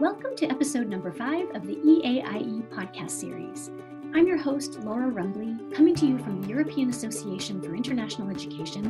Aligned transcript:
Welcome 0.00 0.36
to 0.36 0.46
episode 0.50 0.88
number 0.88 1.10
five 1.10 1.48
of 1.54 1.66
the 1.66 1.76
EAIE 1.76 2.68
podcast 2.68 3.12
series. 3.12 3.70
I'm 4.14 4.26
your 4.26 4.36
host, 4.36 4.78
Laura 4.80 5.08
Rumbley, 5.08 5.56
coming 5.74 5.94
to 5.94 6.06
you 6.06 6.18
from 6.18 6.42
the 6.42 6.48
European 6.48 6.90
Association 6.90 7.62
for 7.62 7.74
International 7.74 8.28
Education, 8.28 8.84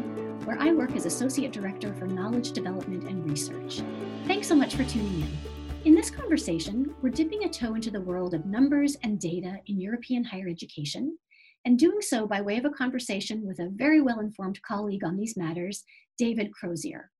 where 0.45 0.59
I 0.59 0.73
work 0.73 0.97
as 0.97 1.07
Associate 1.07 1.53
Director 1.53 1.95
for 1.95 2.09
Knowledge 2.09 2.51
Development 2.51 3.05
and 3.05 3.25
Research. 3.25 3.83
Thanks 4.27 4.49
so 4.49 4.57
much 4.57 4.75
for 4.75 4.83
tuning 4.83 5.23
in. 5.23 5.39
In 5.85 5.95
this 5.95 6.11
conversation, 6.11 6.93
we're 7.01 7.11
dipping 7.11 7.45
a 7.45 7.49
toe 7.49 7.77
into 7.77 7.93
the 7.93 8.01
world 8.01 8.35
of 8.35 8.45
numbers 8.45 8.97
and 9.05 9.21
data 9.21 9.61
in 9.67 9.81
European 9.81 10.25
higher 10.25 10.49
education, 10.49 11.17
and 11.65 11.79
doing 11.79 12.01
so 12.01 12.27
by 12.27 12.41
way 12.41 12.57
of 12.57 12.65
a 12.65 12.71
conversation 12.71 13.47
with 13.47 13.61
a 13.61 13.71
very 13.73 14.01
well 14.01 14.19
informed 14.19 14.61
colleague 14.63 15.05
on 15.05 15.17
these 15.17 15.37
matters, 15.37 15.85
David 16.19 16.51
Crosier. 16.53 17.13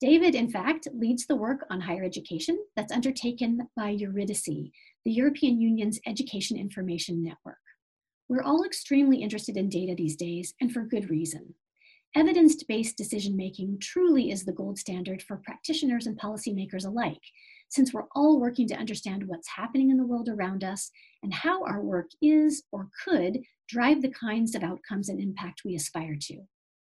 David, 0.00 0.34
in 0.34 0.48
fact, 0.48 0.88
leads 0.94 1.26
the 1.26 1.36
work 1.36 1.66
on 1.68 1.82
higher 1.82 2.02
education 2.02 2.58
that's 2.74 2.92
undertaken 2.92 3.68
by 3.76 3.90
Eurydice, 3.90 4.44
the 4.44 4.72
European 5.04 5.60
Union's 5.60 6.00
Education 6.06 6.56
Information 6.56 7.22
Network. 7.22 7.58
We're 8.26 8.42
all 8.42 8.64
extremely 8.64 9.18
interested 9.20 9.58
in 9.58 9.68
data 9.68 9.94
these 9.94 10.16
days, 10.16 10.54
and 10.58 10.72
for 10.72 10.84
good 10.84 11.10
reason. 11.10 11.54
Evidence 12.16 12.64
based 12.64 12.96
decision 12.96 13.36
making 13.36 13.78
truly 13.82 14.30
is 14.30 14.44
the 14.44 14.52
gold 14.52 14.78
standard 14.78 15.22
for 15.22 15.36
practitioners 15.44 16.06
and 16.06 16.18
policymakers 16.18 16.86
alike, 16.86 17.20
since 17.68 17.92
we're 17.92 18.08
all 18.14 18.40
working 18.40 18.66
to 18.68 18.76
understand 18.76 19.24
what's 19.26 19.48
happening 19.48 19.90
in 19.90 19.98
the 19.98 20.06
world 20.06 20.30
around 20.30 20.64
us 20.64 20.90
and 21.22 21.34
how 21.34 21.62
our 21.64 21.82
work 21.82 22.08
is 22.22 22.62
or 22.72 22.88
could 23.04 23.40
drive 23.68 24.00
the 24.00 24.10
kinds 24.10 24.54
of 24.54 24.62
outcomes 24.62 25.10
and 25.10 25.20
impact 25.20 25.60
we 25.62 25.74
aspire 25.74 26.16
to. 26.18 26.38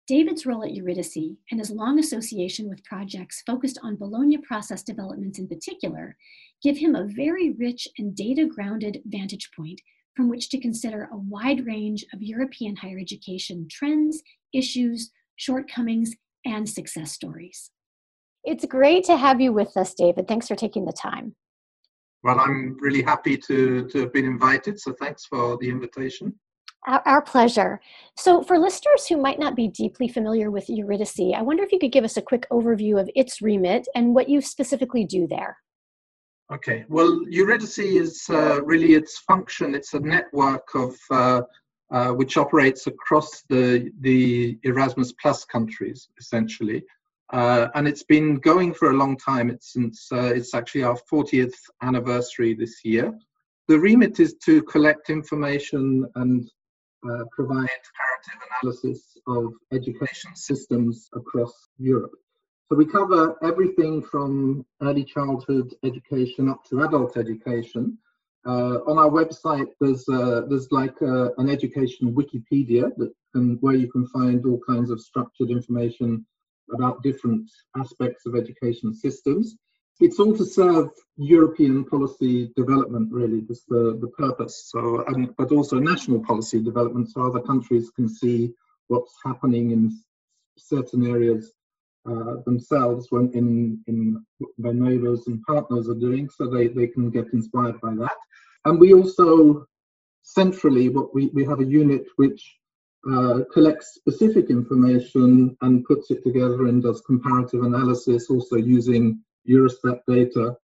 David's 0.06 0.46
role 0.46 0.62
at 0.62 0.72
Eurydice 0.72 1.36
and 1.50 1.58
his 1.58 1.70
long 1.70 1.98
association 1.98 2.68
with 2.68 2.84
projects 2.84 3.42
focused 3.44 3.78
on 3.82 3.96
Bologna 3.96 4.38
process 4.38 4.82
developments 4.82 5.38
in 5.38 5.48
particular 5.48 6.16
give 6.62 6.78
him 6.78 6.94
a 6.94 7.08
very 7.08 7.52
rich 7.52 7.88
and 7.98 8.14
data 8.14 8.46
grounded 8.46 9.02
vantage 9.06 9.50
point 9.56 9.80
from 10.14 10.30
which 10.30 10.48
to 10.48 10.60
consider 10.60 11.08
a 11.12 11.16
wide 11.16 11.66
range 11.66 12.04
of 12.14 12.22
European 12.22 12.76
higher 12.76 12.98
education 12.98 13.66
trends, 13.70 14.22
issues, 14.54 15.10
shortcomings, 15.36 16.12
and 16.44 16.68
success 16.68 17.12
stories. 17.12 17.70
It's 18.44 18.64
great 18.64 19.04
to 19.04 19.16
have 19.16 19.40
you 19.40 19.52
with 19.52 19.76
us, 19.76 19.92
David. 19.92 20.28
Thanks 20.28 20.46
for 20.46 20.54
taking 20.54 20.84
the 20.84 20.92
time. 20.92 21.34
Well, 22.22 22.40
I'm 22.40 22.76
really 22.80 23.02
happy 23.02 23.36
to, 23.36 23.86
to 23.88 24.00
have 24.00 24.12
been 24.12 24.24
invited, 24.24 24.80
so 24.80 24.94
thanks 24.98 25.26
for 25.26 25.58
the 25.60 25.68
invitation. 25.68 26.34
Our, 26.86 27.02
our, 27.04 27.22
pleasure. 27.22 27.80
So, 28.16 28.42
for 28.42 28.58
listeners 28.58 29.06
who 29.08 29.16
might 29.16 29.40
not 29.40 29.56
be 29.56 29.66
deeply 29.68 30.06
familiar 30.06 30.50
with 30.50 30.68
Eurydice, 30.68 31.34
I 31.34 31.42
wonder 31.42 31.64
if 31.64 31.72
you 31.72 31.80
could 31.80 31.92
give 31.92 32.04
us 32.04 32.16
a 32.16 32.22
quick 32.22 32.46
overview 32.50 33.00
of 33.00 33.10
its 33.16 33.42
remit 33.42 33.88
and 33.94 34.14
what 34.14 34.28
you 34.28 34.40
specifically 34.40 35.04
do 35.04 35.26
there. 35.26 35.56
Okay, 36.52 36.84
well, 36.88 37.22
Eurydice 37.28 37.78
is 37.78 38.24
uh, 38.30 38.62
really 38.62 38.94
its 38.94 39.18
function. 39.18 39.74
It's 39.74 39.94
a 39.94 40.00
network 40.00 40.68
of 40.76 40.94
uh, 41.10 41.42
uh, 41.90 42.10
which 42.10 42.36
operates 42.36 42.86
across 42.86 43.42
the 43.48 43.90
the 44.00 44.58
Erasmus 44.62 45.12
Plus 45.20 45.44
countries, 45.44 46.08
essentially, 46.18 46.84
uh, 47.32 47.68
and 47.74 47.88
it's 47.88 48.04
been 48.04 48.36
going 48.36 48.72
for 48.72 48.90
a 48.90 48.96
long 48.96 49.16
time. 49.16 49.50
It's 49.50 49.72
since 49.72 50.08
uh, 50.12 50.32
it's 50.34 50.54
actually 50.54 50.84
our 50.84 50.98
40th 51.12 51.54
anniversary 51.82 52.54
this 52.54 52.84
year. 52.84 53.12
The 53.68 53.78
remit 53.78 54.20
is 54.20 54.34
to 54.44 54.62
collect 54.62 55.10
information 55.10 56.06
and 56.14 56.48
uh, 57.10 57.24
provide 57.30 57.68
comparative 57.86 58.40
analysis 58.62 59.18
of 59.26 59.52
education 59.72 60.34
systems 60.34 61.08
across 61.14 61.68
Europe. 61.78 62.16
So 62.68 62.76
we 62.76 62.86
cover 62.86 63.36
everything 63.42 64.02
from 64.02 64.66
early 64.82 65.04
childhood 65.04 65.74
education 65.84 66.48
up 66.48 66.64
to 66.66 66.82
adult 66.82 67.16
education. 67.16 67.98
Uh, 68.44 68.78
on 68.90 68.98
our 68.98 69.10
website, 69.10 69.68
there's 69.80 70.08
uh, 70.08 70.42
there's 70.48 70.70
like 70.70 71.00
a, 71.00 71.30
an 71.38 71.48
education 71.48 72.14
Wikipedia 72.14 72.90
that 72.96 73.12
can, 73.32 73.56
where 73.60 73.74
you 73.74 73.90
can 73.90 74.06
find 74.08 74.44
all 74.46 74.60
kinds 74.66 74.90
of 74.90 75.00
structured 75.00 75.50
information 75.50 76.24
about 76.74 77.02
different 77.02 77.48
aspects 77.76 78.26
of 78.26 78.34
education 78.34 78.92
systems 78.94 79.56
it's 80.00 80.18
all 80.18 80.36
to 80.36 80.44
serve 80.44 80.90
European 81.16 81.84
policy 81.84 82.52
development, 82.56 83.12
really, 83.12 83.42
is 83.48 83.64
the, 83.68 83.98
the 84.00 84.08
purpose. 84.08 84.68
So, 84.70 85.04
um, 85.08 85.34
but 85.38 85.52
also 85.52 85.78
national 85.78 86.22
policy 86.24 86.62
development, 86.62 87.10
so 87.10 87.22
other 87.22 87.40
countries 87.40 87.90
can 87.96 88.08
see 88.08 88.52
what's 88.88 89.14
happening 89.24 89.70
in 89.70 89.98
certain 90.58 91.06
areas 91.06 91.52
uh, 92.08 92.36
themselves 92.44 93.08
when 93.10 93.30
in, 93.32 93.80
in 93.86 94.24
their 94.58 94.74
neighbours 94.74 95.26
and 95.26 95.42
partners 95.42 95.88
are 95.88 95.94
doing, 95.94 96.28
so 96.28 96.46
they, 96.46 96.68
they 96.68 96.86
can 96.86 97.10
get 97.10 97.32
inspired 97.32 97.80
by 97.80 97.94
that. 97.94 98.16
And 98.64 98.78
we 98.78 98.92
also 98.92 99.66
centrally, 100.22 100.88
what 100.88 101.14
we, 101.14 101.26
we 101.28 101.44
have 101.44 101.60
a 101.60 101.64
unit 101.64 102.04
which 102.16 102.56
uh, 103.10 103.40
collects 103.52 103.94
specific 103.94 104.50
information 104.50 105.56
and 105.62 105.84
puts 105.84 106.10
it 106.10 106.22
together 106.24 106.66
and 106.66 106.82
does 106.82 107.00
comparative 107.02 107.62
analysis, 107.62 108.28
also 108.28 108.56
using 108.56 109.22
Eurostat 109.48 110.00
data, 110.06 110.56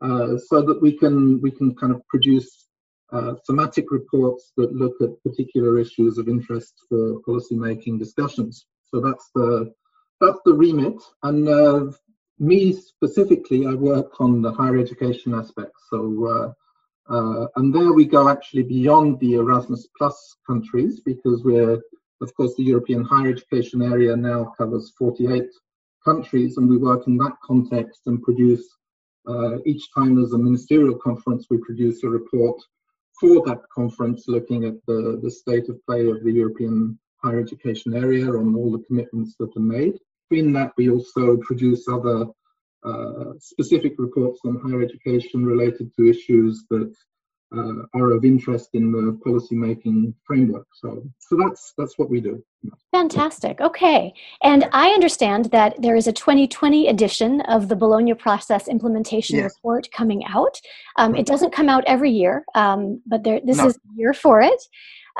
uh, 0.00 0.36
so 0.38 0.62
that 0.62 0.80
we 0.80 0.92
can 0.92 1.40
we 1.40 1.50
can 1.50 1.74
kind 1.74 1.92
of 1.92 2.06
produce 2.08 2.68
uh, 3.12 3.34
thematic 3.46 3.90
reports 3.90 4.52
that 4.56 4.72
look 4.72 4.94
at 5.00 5.22
particular 5.22 5.78
issues 5.78 6.18
of 6.18 6.28
interest 6.28 6.74
for 6.88 7.20
policymaking 7.22 7.98
discussions. 7.98 8.66
So 8.84 9.00
that's 9.00 9.30
the 9.34 9.72
that's 10.20 10.40
the 10.44 10.54
remit. 10.54 11.00
And 11.22 11.48
uh, 11.48 11.92
me 12.38 12.72
specifically, 12.72 13.66
I 13.66 13.74
work 13.74 14.20
on 14.20 14.42
the 14.42 14.52
higher 14.52 14.78
education 14.78 15.34
aspect. 15.34 15.72
So 15.90 16.26
uh, 16.26 16.52
uh, 17.08 17.46
and 17.56 17.74
there 17.74 17.92
we 17.92 18.06
go 18.06 18.28
actually 18.28 18.62
beyond 18.62 19.20
the 19.20 19.34
Erasmus 19.34 19.88
Plus 19.96 20.36
countries 20.46 21.00
because 21.00 21.42
we're 21.44 21.80
of 22.22 22.34
course 22.34 22.54
the 22.56 22.62
European 22.62 23.04
higher 23.04 23.28
education 23.28 23.82
area 23.82 24.16
now 24.16 24.54
covers 24.56 24.92
48 24.98 25.44
countries, 26.04 26.56
and 26.56 26.68
we 26.68 26.76
work 26.76 27.06
in 27.06 27.16
that 27.18 27.36
context 27.42 28.02
and 28.06 28.22
produce 28.22 28.66
uh, 29.26 29.58
each 29.64 29.92
time 29.94 30.14
there's 30.14 30.32
a 30.32 30.38
ministerial 30.38 30.96
conference, 30.96 31.46
we 31.48 31.58
produce 31.58 32.02
a 32.02 32.08
report 32.08 32.60
for 33.18 33.44
that 33.46 33.62
conference 33.74 34.24
looking 34.28 34.64
at 34.64 34.74
the, 34.86 35.18
the 35.22 35.30
state 35.30 35.68
of 35.68 35.84
play 35.86 36.08
of 36.08 36.22
the 36.22 36.32
European 36.32 36.98
higher 37.22 37.40
education 37.40 37.94
area 37.94 38.26
on 38.26 38.54
all 38.54 38.70
the 38.70 38.84
commitments 38.86 39.34
that 39.38 39.56
are 39.56 39.60
made. 39.60 39.94
In 40.30 40.52
that, 40.52 40.72
we 40.76 40.90
also 40.90 41.38
produce 41.38 41.88
other 41.88 42.26
uh, 42.84 43.32
specific 43.38 43.94
reports 43.98 44.40
on 44.44 44.60
higher 44.60 44.82
education 44.82 45.44
related 45.44 45.90
to 45.96 46.10
issues 46.10 46.64
that 46.68 46.92
are 47.94 48.12
of 48.12 48.24
interest 48.24 48.70
in 48.74 48.92
the 48.92 49.18
policy 49.24 49.54
making 49.54 50.14
framework. 50.26 50.66
So, 50.74 51.02
so 51.18 51.36
that's 51.36 51.72
that's 51.76 51.98
what 51.98 52.10
we 52.10 52.20
do. 52.20 52.42
Fantastic. 52.92 53.60
Okay, 53.60 54.12
and 54.42 54.68
I 54.72 54.90
understand 54.90 55.46
that 55.46 55.80
there 55.80 55.96
is 55.96 56.06
a 56.06 56.12
2020 56.12 56.88
edition 56.88 57.40
of 57.42 57.68
the 57.68 57.76
Bologna 57.76 58.14
Process 58.14 58.68
Implementation 58.68 59.36
yes. 59.36 59.54
Report 59.56 59.88
coming 59.92 60.24
out. 60.26 60.58
Um, 60.96 61.14
it 61.14 61.26
doesn't 61.26 61.52
come 61.52 61.68
out 61.68 61.84
every 61.86 62.10
year, 62.10 62.44
um, 62.54 63.02
but 63.06 63.24
there, 63.24 63.40
this 63.44 63.58
no. 63.58 63.66
is 63.66 63.74
the 63.74 63.94
year 63.96 64.14
for 64.14 64.40
it. 64.40 64.62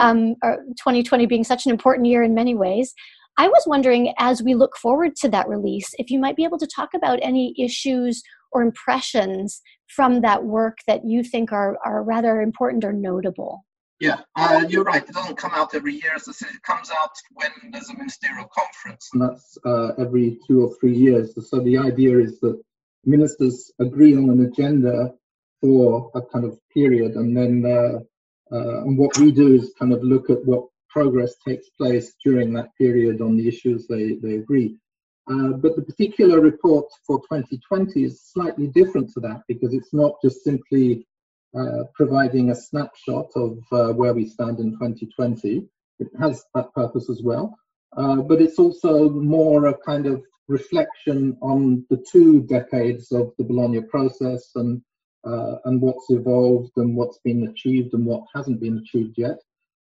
Um, 0.01 0.35
2020 0.43 1.27
being 1.27 1.45
such 1.45 1.67
an 1.67 1.71
important 1.71 2.07
year 2.07 2.23
in 2.23 2.35
many 2.35 2.55
ways. 2.55 2.95
I 3.37 3.49
was 3.49 3.65
wondering, 3.67 4.15
as 4.19 4.43
we 4.43 4.55
look 4.55 4.77
forward 4.77 5.17
to 5.17 5.29
that 5.31 5.49
release, 5.49 5.93
if 5.99 6.11
you 6.11 6.19
might 6.21 6.37
be 6.37 6.45
able 6.45 6.59
to 6.59 6.67
talk 6.67 6.95
about 6.95 7.19
any 7.23 7.55
issues 7.59 8.23
or 8.53 8.63
impressions 8.63 9.61
from 9.89 10.21
that 10.23 10.45
work 10.45 10.79
that 10.87 11.05
you 11.05 11.23
think 11.23 11.53
are, 11.53 11.77
are 11.85 12.03
rather 12.03 12.41
important 12.41 12.85
or 12.85 12.93
notable? 12.93 13.65
Yeah, 14.01 14.21
uh, 14.37 14.65
you're 14.69 14.85
right. 14.85 15.03
It 15.09 15.15
doesn't 15.15 15.39
come 15.39 15.53
out 15.55 15.75
every 15.75 15.95
year. 15.95 16.13
As 16.15 16.29
I 16.29 16.33
said, 16.33 16.51
it 16.51 16.63
comes 16.63 16.91
out 16.91 17.11
when 17.33 17.51
there's 17.71 17.89
a 17.91 17.97
ministerial 17.97 18.47
conference, 18.47 19.09
and 19.13 19.23
that's 19.23 19.57
uh, 19.65 19.93
every 19.99 20.39
two 20.47 20.65
or 20.65 20.75
three 20.81 20.97
years. 20.97 21.33
So 21.49 21.61
the 21.61 21.79
idea 21.79 22.19
is 22.19 22.41
that 22.41 22.61
ministers 23.05 23.71
agree 23.79 24.17
on 24.17 24.29
an 24.31 24.45
agenda 24.45 25.15
for 25.61 26.11
a 26.15 26.23
kind 26.23 26.45
of 26.45 26.59
period, 26.73 27.13
and 27.15 27.37
then 27.37 27.65
uh, 27.65 28.55
uh 28.55 28.83
and 28.83 28.99
what 28.99 29.17
we 29.19 29.31
do 29.31 29.55
is 29.55 29.73
kind 29.79 29.93
of 29.93 30.03
look 30.03 30.29
at 30.29 30.45
what 30.45 30.65
progress 30.95 31.35
takes 31.47 31.69
place 31.71 32.15
during 32.25 32.53
that 32.55 32.71
period 32.79 33.21
on 33.21 33.37
the 33.37 33.47
issues 33.49 33.87
they, 33.87 34.15
they 34.23 34.35
agree. 34.37 34.77
Uh, 35.31 35.49
but 35.49 35.75
the 35.75 35.83
particular 35.83 36.41
report 36.41 36.87
for 37.07 37.19
2020 37.21 38.05
is 38.05 38.23
slightly 38.23 38.67
different 38.67 39.11
to 39.13 39.21
that 39.21 39.43
because 39.49 39.73
it's 39.73 39.95
not 39.95 40.13
just 40.23 40.45
simply 40.45 41.07
uh, 41.59 41.85
providing 41.95 42.51
a 42.51 42.55
snapshot 42.55 43.31
of 43.35 43.59
uh, 43.73 43.93
where 43.93 44.13
we 44.13 44.27
stand 44.27 44.59
in 44.59 44.73
2020. 44.73 45.67
It 45.99 46.09
has 46.19 46.45
that 46.55 46.75
purpose 46.75 47.09
as 47.09 47.23
well. 47.23 47.57
Uh, 47.97 48.17
but 48.17 48.43
it's 48.43 48.59
also 48.59 49.09
more 49.09 49.69
a 49.69 49.79
kind 49.79 50.07
of 50.07 50.23
reflection 50.49 51.39
on 51.41 51.87
the 51.89 52.05
two 52.11 52.43
decades 52.43 53.11
of 53.13 53.33
the 53.39 53.45
Bologna 53.45 53.81
process 53.81 54.51
and, 54.57 54.83
uh, 55.25 55.57
and 55.65 55.81
what's 55.81 56.11
evolved 56.11 56.73
and 56.77 56.95
what's 56.95 57.19
been 57.25 57.47
achieved 57.47 57.95
and 57.95 58.05
what 58.05 58.25
hasn't 58.35 58.61
been 58.61 58.79
achieved 58.79 59.15
yet. 59.17 59.39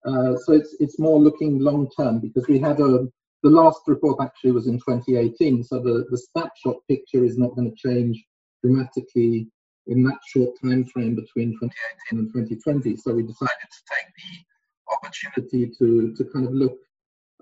So 0.06 0.54
it's, 0.54 0.76
it's 0.80 0.98
more 0.98 1.20
looking 1.20 1.60
long 1.60 1.90
term 1.96 2.20
because 2.20 2.48
we 2.48 2.58
had 2.58 2.80
a 2.80 3.08
the 3.44 3.50
last 3.50 3.82
report 3.88 4.18
actually 4.22 4.52
was 4.52 4.68
in 4.68 4.78
2018, 4.80 5.64
so 5.64 5.80
the, 5.80 6.06
the 6.10 6.18
snapshot 6.18 6.76
picture 6.88 7.24
is 7.24 7.38
not 7.38 7.56
going 7.56 7.70
to 7.70 7.76
change 7.76 8.24
dramatically 8.64 9.48
in 9.88 10.04
that 10.04 10.20
short 10.28 10.52
time 10.62 10.86
frame 10.86 11.16
between 11.16 11.52
2018 11.54 12.20
and 12.20 12.28
2020. 12.34 12.98
So 12.98 13.14
we 13.14 13.24
decided 13.24 13.50
to 13.50 13.82
take 13.90 14.14
the 14.16 14.94
opportunity 14.94 15.72
to, 15.80 16.16
to 16.16 16.24
kind 16.32 16.46
of 16.46 16.54
look 16.54 16.78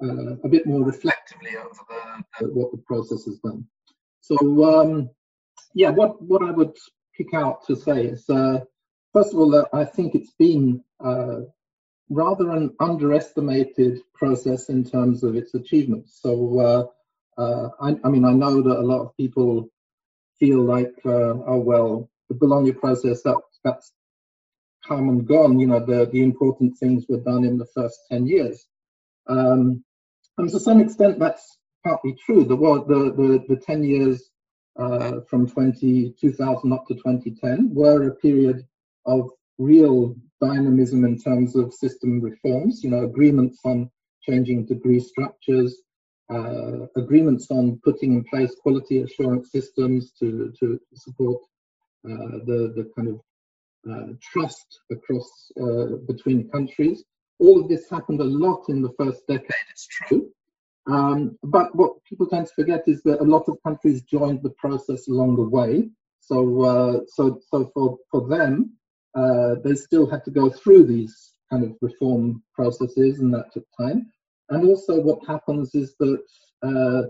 uh, 0.01 0.37
a 0.43 0.47
bit 0.47 0.65
more 0.67 0.83
reflectively 0.83 1.57
over 1.57 2.21
the, 2.39 2.47
what 2.47 2.71
the 2.71 2.77
process 2.77 3.25
has 3.25 3.39
done. 3.39 3.65
So 4.21 4.37
um, 4.63 5.09
yeah, 5.73 5.89
what, 5.89 6.21
what 6.21 6.43
I 6.43 6.51
would 6.51 6.75
pick 7.15 7.33
out 7.33 7.65
to 7.67 7.75
say 7.75 8.05
is, 8.05 8.29
uh, 8.29 8.59
first 9.13 9.33
of 9.33 9.39
all, 9.39 9.67
I 9.73 9.83
think 9.83 10.15
it's 10.15 10.33
been 10.37 10.83
uh, 11.03 11.41
rather 12.09 12.51
an 12.51 12.73
underestimated 12.79 13.99
process 14.13 14.69
in 14.69 14.83
terms 14.83 15.23
of 15.23 15.35
its 15.35 15.53
achievements. 15.53 16.19
So 16.21 16.59
uh, 16.59 17.41
uh, 17.41 17.69
I, 17.81 17.95
I, 18.03 18.09
mean, 18.09 18.25
I 18.25 18.31
know 18.31 18.61
that 18.61 18.79
a 18.79 18.81
lot 18.81 19.01
of 19.01 19.15
people 19.17 19.69
feel 20.39 20.63
like, 20.63 20.93
oh 21.05 21.59
well, 21.59 22.09
the 22.29 22.35
Bologna 22.35 22.71
process 22.71 23.21
that 23.23 23.37
that's 23.63 23.91
come 24.85 25.09
and 25.09 25.27
gone. 25.27 25.59
You 25.59 25.67
know, 25.67 25.79
the 25.79 26.05
the 26.05 26.23
important 26.23 26.77
things 26.77 27.05
were 27.07 27.19
done 27.19 27.43
in 27.43 27.57
the 27.57 27.67
first 27.73 27.99
ten 28.09 28.27
years, 28.27 28.65
um, 29.27 29.83
and 30.37 30.49
to 30.49 30.59
some 30.59 30.81
extent 30.81 31.19
that's 31.19 31.57
partly 31.85 32.15
true. 32.25 32.43
The 32.43 32.55
the 32.55 33.13
the, 33.15 33.55
the 33.55 33.61
ten 33.61 33.83
years 33.83 34.29
uh, 34.77 35.21
from 35.27 35.49
20, 35.49 36.13
2000 36.21 36.71
up 36.71 36.85
to 36.87 36.93
2010 36.93 37.73
were 37.73 38.07
a 38.07 38.15
period 38.15 38.63
of 39.05 39.31
real 39.57 40.15
dynamism 40.41 41.03
in 41.05 41.17
terms 41.17 41.55
of 41.55 41.73
system 41.73 42.21
reforms. 42.21 42.83
You 42.83 42.91
know, 42.91 43.03
agreements 43.03 43.59
on 43.63 43.89
changing 44.27 44.65
degree 44.65 44.99
structures, 44.99 45.81
uh, 46.33 46.87
agreements 46.95 47.47
on 47.49 47.79
putting 47.83 48.13
in 48.13 48.23
place 48.25 48.53
quality 48.61 49.01
assurance 49.01 49.51
systems 49.51 50.11
to, 50.19 50.53
to 50.59 50.79
support 50.93 51.41
uh, 52.05 52.39
the, 52.45 52.73
the 52.75 52.91
kind 52.95 53.09
of 53.09 53.21
uh, 53.89 54.13
trust 54.21 54.81
across 54.91 55.51
uh, 55.61 55.95
between 56.07 56.49
countries. 56.49 57.03
All 57.39 57.61
of 57.61 57.69
this 57.69 57.89
happened 57.89 58.19
a 58.19 58.25
lot 58.25 58.65
in 58.69 58.81
the 58.81 58.91
first 58.97 59.25
decade, 59.27 59.67
it's 59.69 59.87
true. 59.87 60.29
Um, 60.87 61.37
but 61.43 61.75
what 61.75 62.03
people 62.05 62.27
tend 62.27 62.47
to 62.47 62.53
forget 62.53 62.83
is 62.87 63.03
that 63.03 63.19
a 63.19 63.23
lot 63.23 63.43
of 63.47 63.57
countries 63.63 64.01
joined 64.03 64.41
the 64.41 64.51
process 64.51 65.07
along 65.07 65.35
the 65.35 65.47
way. 65.47 65.89
So, 66.19 66.61
uh, 66.63 66.99
so, 67.07 67.39
so 67.49 67.71
for, 67.73 67.97
for 68.09 68.27
them, 68.27 68.77
uh, 69.15 69.55
they 69.63 69.75
still 69.75 70.09
had 70.09 70.23
to 70.25 70.31
go 70.31 70.49
through 70.49 70.85
these 70.85 71.33
kind 71.49 71.63
of 71.63 71.75
reform 71.81 72.43
processes, 72.53 73.19
and 73.19 73.33
that 73.33 73.51
took 73.53 73.65
time. 73.79 74.11
And 74.49 74.65
also, 74.65 74.99
what 74.99 75.25
happens 75.27 75.75
is 75.75 75.95
that 75.99 76.21
uh, 76.63 77.03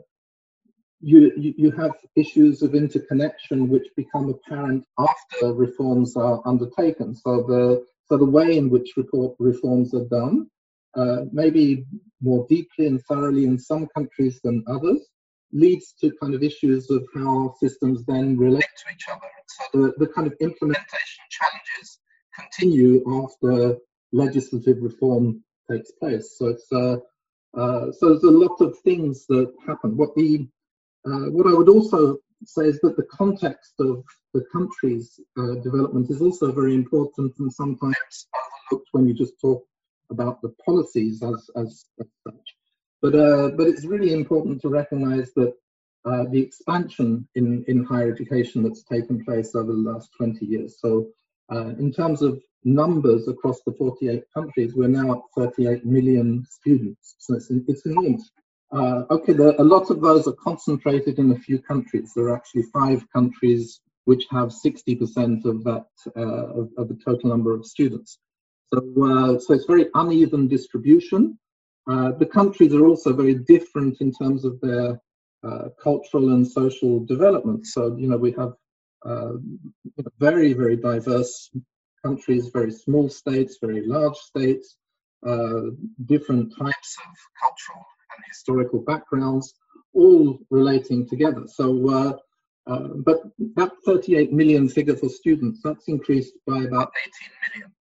you, 1.00 1.32
you 1.36 1.72
have 1.72 1.92
issues 2.16 2.62
of 2.62 2.74
interconnection 2.74 3.70
which 3.70 3.88
become 3.96 4.30
apparent 4.30 4.86
after 4.98 5.54
reforms 5.54 6.16
are 6.16 6.42
undertaken. 6.46 7.16
So 7.16 7.44
the 7.44 7.86
so 8.08 8.18
the 8.18 8.26
way 8.26 8.58
in 8.58 8.70
which 8.70 8.94
reforms 9.38 9.94
are 9.94 10.06
done, 10.06 10.50
uh, 10.96 11.26
maybe 11.34 11.86
more 12.22 12.46
deeply 12.48 12.88
and 12.88 13.04
thoroughly 13.04 13.44
in 13.44 13.60
some 13.60 13.88
countries 13.88 14.40
than 14.44 14.64
others, 14.68 15.02
leads 15.52 15.94
to 16.02 16.12
kind 16.22 16.36
of 16.36 16.44
issues 16.44 16.90
of 16.90 17.06
how 17.16 17.56
systems 17.60 18.06
then 18.06 18.38
relate 18.38 18.74
to 18.84 18.94
each 18.94 19.06
other. 19.10 19.28
So 19.48 19.82
the, 19.82 20.06
the 20.06 20.14
kind 20.14 20.28
of 20.28 20.34
implementation 20.40 21.24
challenges 21.30 22.00
continue 22.38 23.04
after 23.24 23.78
legislative 24.12 24.78
reform 24.82 25.44
takes 25.70 25.92
place. 25.92 26.36
So 26.38 26.48
it's 26.48 26.72
uh, 26.72 26.98
uh, 27.58 27.92
so 27.92 28.10
there's 28.10 28.24
a 28.24 28.32
lot 28.32 28.62
of 28.62 28.78
things 28.80 29.26
that 29.28 29.52
happen. 29.66 29.98
What 29.98 30.16
the 30.16 30.48
uh, 31.06 31.30
what 31.32 31.48
I 31.48 31.54
would 31.54 31.70
also 31.70 32.18
say 32.46 32.66
is 32.66 32.80
that 32.82 32.98
the 32.98 33.04
context 33.04 33.74
of 33.80 34.04
the 34.34 34.44
country's 34.52 35.20
uh, 35.38 35.56
development 35.64 36.10
is 36.12 36.22
also 36.22 36.52
very 36.52 36.76
important 36.76 37.34
and 37.40 37.52
sometimes 37.52 38.28
overlooked 38.70 38.90
when 38.92 39.08
you 39.08 39.14
just 39.14 39.40
talk 39.42 39.64
about 40.12 40.42
the 40.42 40.54
policies 40.64 41.24
as, 41.24 41.50
as, 41.56 41.86
as 42.00 42.08
such. 42.26 42.57
But, 43.02 43.16
uh, 43.16 43.50
but 43.56 43.68
it's 43.68 43.86
really 43.86 44.14
important 44.14 44.62
to 44.62 44.70
recognize 44.70 45.32
that 45.36 45.54
uh, 46.06 46.24
the 46.32 46.40
expansion 46.40 47.28
in, 47.36 47.66
in 47.68 47.84
higher 47.84 48.12
education 48.12 48.64
that's 48.64 48.84
taken 48.84 49.24
place 49.24 49.54
over 49.56 49.72
the 49.72 49.78
last 49.78 50.10
20 50.18 50.46
years. 50.46 50.78
So 50.80 51.08
uh, 51.52 51.74
in 51.80 51.92
terms 51.92 52.22
of 52.22 52.42
numbers 52.64 53.28
across 53.28 53.62
the 53.66 53.74
48 53.74 54.24
countries, 54.34 54.74
we're 54.74 54.88
now 54.88 55.14
at 55.14 55.20
38 55.38 55.86
million 55.86 56.46
students. 56.50 57.16
So 57.20 57.36
it's, 57.36 57.50
it's 57.50 57.86
enormous. 57.86 58.30
Uh, 58.72 59.04
okay, 59.12 59.34
a 59.34 59.64
lot 59.64 59.90
of 59.90 60.02
those 60.02 60.28
are 60.28 60.34
concentrated 60.34 61.20
in 61.20 61.32
a 61.32 61.40
few 61.40 61.60
countries. 61.60 62.12
There 62.16 62.26
are 62.26 62.36
actually 62.36 62.64
five 62.74 63.06
countries 63.12 63.80
which 64.04 64.26
have 64.32 64.50
60% 64.50 65.46
of 65.46 65.64
that 65.66 65.86
uh, 66.16 66.62
of, 66.62 66.70
of, 66.78 66.88
the 66.88 66.98
total 67.04 67.30
number 67.30 67.54
of 67.54 67.66
students. 67.66 68.20
So, 68.74 68.80
uh, 68.80 69.40
so 69.40 69.54
it's 69.54 69.66
very 69.66 69.88
uneven 69.94 70.48
distribution. 70.48 71.38
Uh, 71.88 72.12
the 72.14 72.26
countries 72.26 72.74
are 72.74 72.86
also 72.86 73.14
very 73.14 73.36
different 73.36 74.02
in 74.02 74.12
terms 74.12 74.44
of 74.44 74.60
their 74.62 75.00
uh, 75.44 75.70
cultural 75.82 76.34
and 76.34 76.46
social 76.46 77.06
development. 77.06 77.66
So, 77.66 77.96
you 77.96 78.08
know, 78.10 78.18
we 78.18 78.32
have 78.34 78.54
uh, 79.06 79.34
very, 80.20 80.54
very 80.54 80.76
diverse 80.76 81.50
countries, 82.04 82.50
very 82.50 82.72
small 82.72 83.10
states, 83.10 83.58
very 83.62 83.86
large 83.86 84.16
states, 84.18 84.78
different 86.06 86.54
types 86.58 86.98
of 87.08 87.16
cultural 87.42 87.86
and 88.16 88.24
historical 88.28 88.80
backgrounds, 88.80 89.54
all 89.94 90.40
relating 90.50 91.08
together. 91.08 91.46
So, 91.48 91.90
uh, 91.90 92.14
uh, 92.72 92.88
but 92.98 93.22
that 93.56 93.72
38 93.86 94.34
million 94.34 94.68
figure 94.68 94.96
for 94.96 95.10
students, 95.10 95.62
that's 95.64 95.88
increased 95.88 96.34
by 96.46 96.64
about 96.64 96.92
18 97.06 97.30
million 97.54 97.72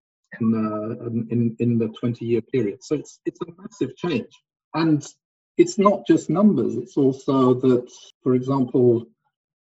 in, 0.40 0.54
uh, 0.54 1.06
in, 1.30 1.56
in 1.58 1.78
the 1.78 1.88
20 1.88 2.24
year 2.24 2.40
period. 2.40 2.82
So 2.82 2.94
it's, 2.96 3.20
it's 3.24 3.40
a 3.42 3.60
massive 3.60 3.96
change. 3.96 4.30
And 4.74 5.06
it's 5.56 5.78
not 5.78 6.06
just 6.06 6.28
numbers, 6.28 6.76
it's 6.76 6.96
also 6.96 7.54
that, 7.54 7.90
for 8.22 8.34
example, 8.34 9.06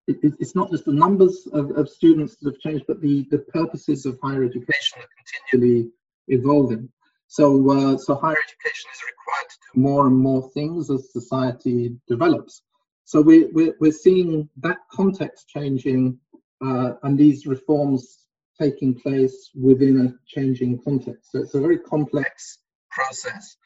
it, 0.08 0.18
it's 0.40 0.56
not 0.56 0.72
just 0.72 0.86
the 0.86 0.94
numbers 0.94 1.48
of, 1.54 1.72
of 1.72 1.90
students 1.90 2.38
that 2.38 2.54
have 2.54 2.60
changed, 2.60 2.86
but 2.88 3.02
the, 3.02 3.28
the 3.30 3.40
purposes 3.40 4.06
of 4.06 4.18
higher 4.24 4.44
education 4.44 5.00
are 5.00 5.10
continually 5.18 5.90
evolving. 6.28 6.90
So, 7.28 7.70
uh, 7.72 7.98
so 7.98 8.16
higher 8.16 8.36
education 8.38 8.90
is 8.94 9.02
required 9.04 9.50
to 9.50 9.58
do 9.74 9.82
more 9.82 10.08
and 10.08 10.18
more 10.18 10.50
things 10.52 10.90
as 10.90 11.12
society 11.12 11.96
develops. 12.08 12.62
So 13.06 13.22
we, 13.22 13.46
we're, 13.46 13.76
we're 13.80 13.92
seeing 13.92 14.50
that 14.58 14.78
context 14.92 15.48
changing 15.50 16.20
uh, 16.62 16.94
and 17.04 17.18
these 17.18 17.48
reforms 17.48 18.21
taking 18.62 18.94
place 18.94 19.50
within 19.56 19.96
a 20.02 20.14
changing 20.28 20.82
context. 20.84 21.32
So 21.32 21.40
it's 21.40 21.56
a 21.56 21.62
very 21.62 21.80
complex 21.80 22.60
process. 22.92 23.58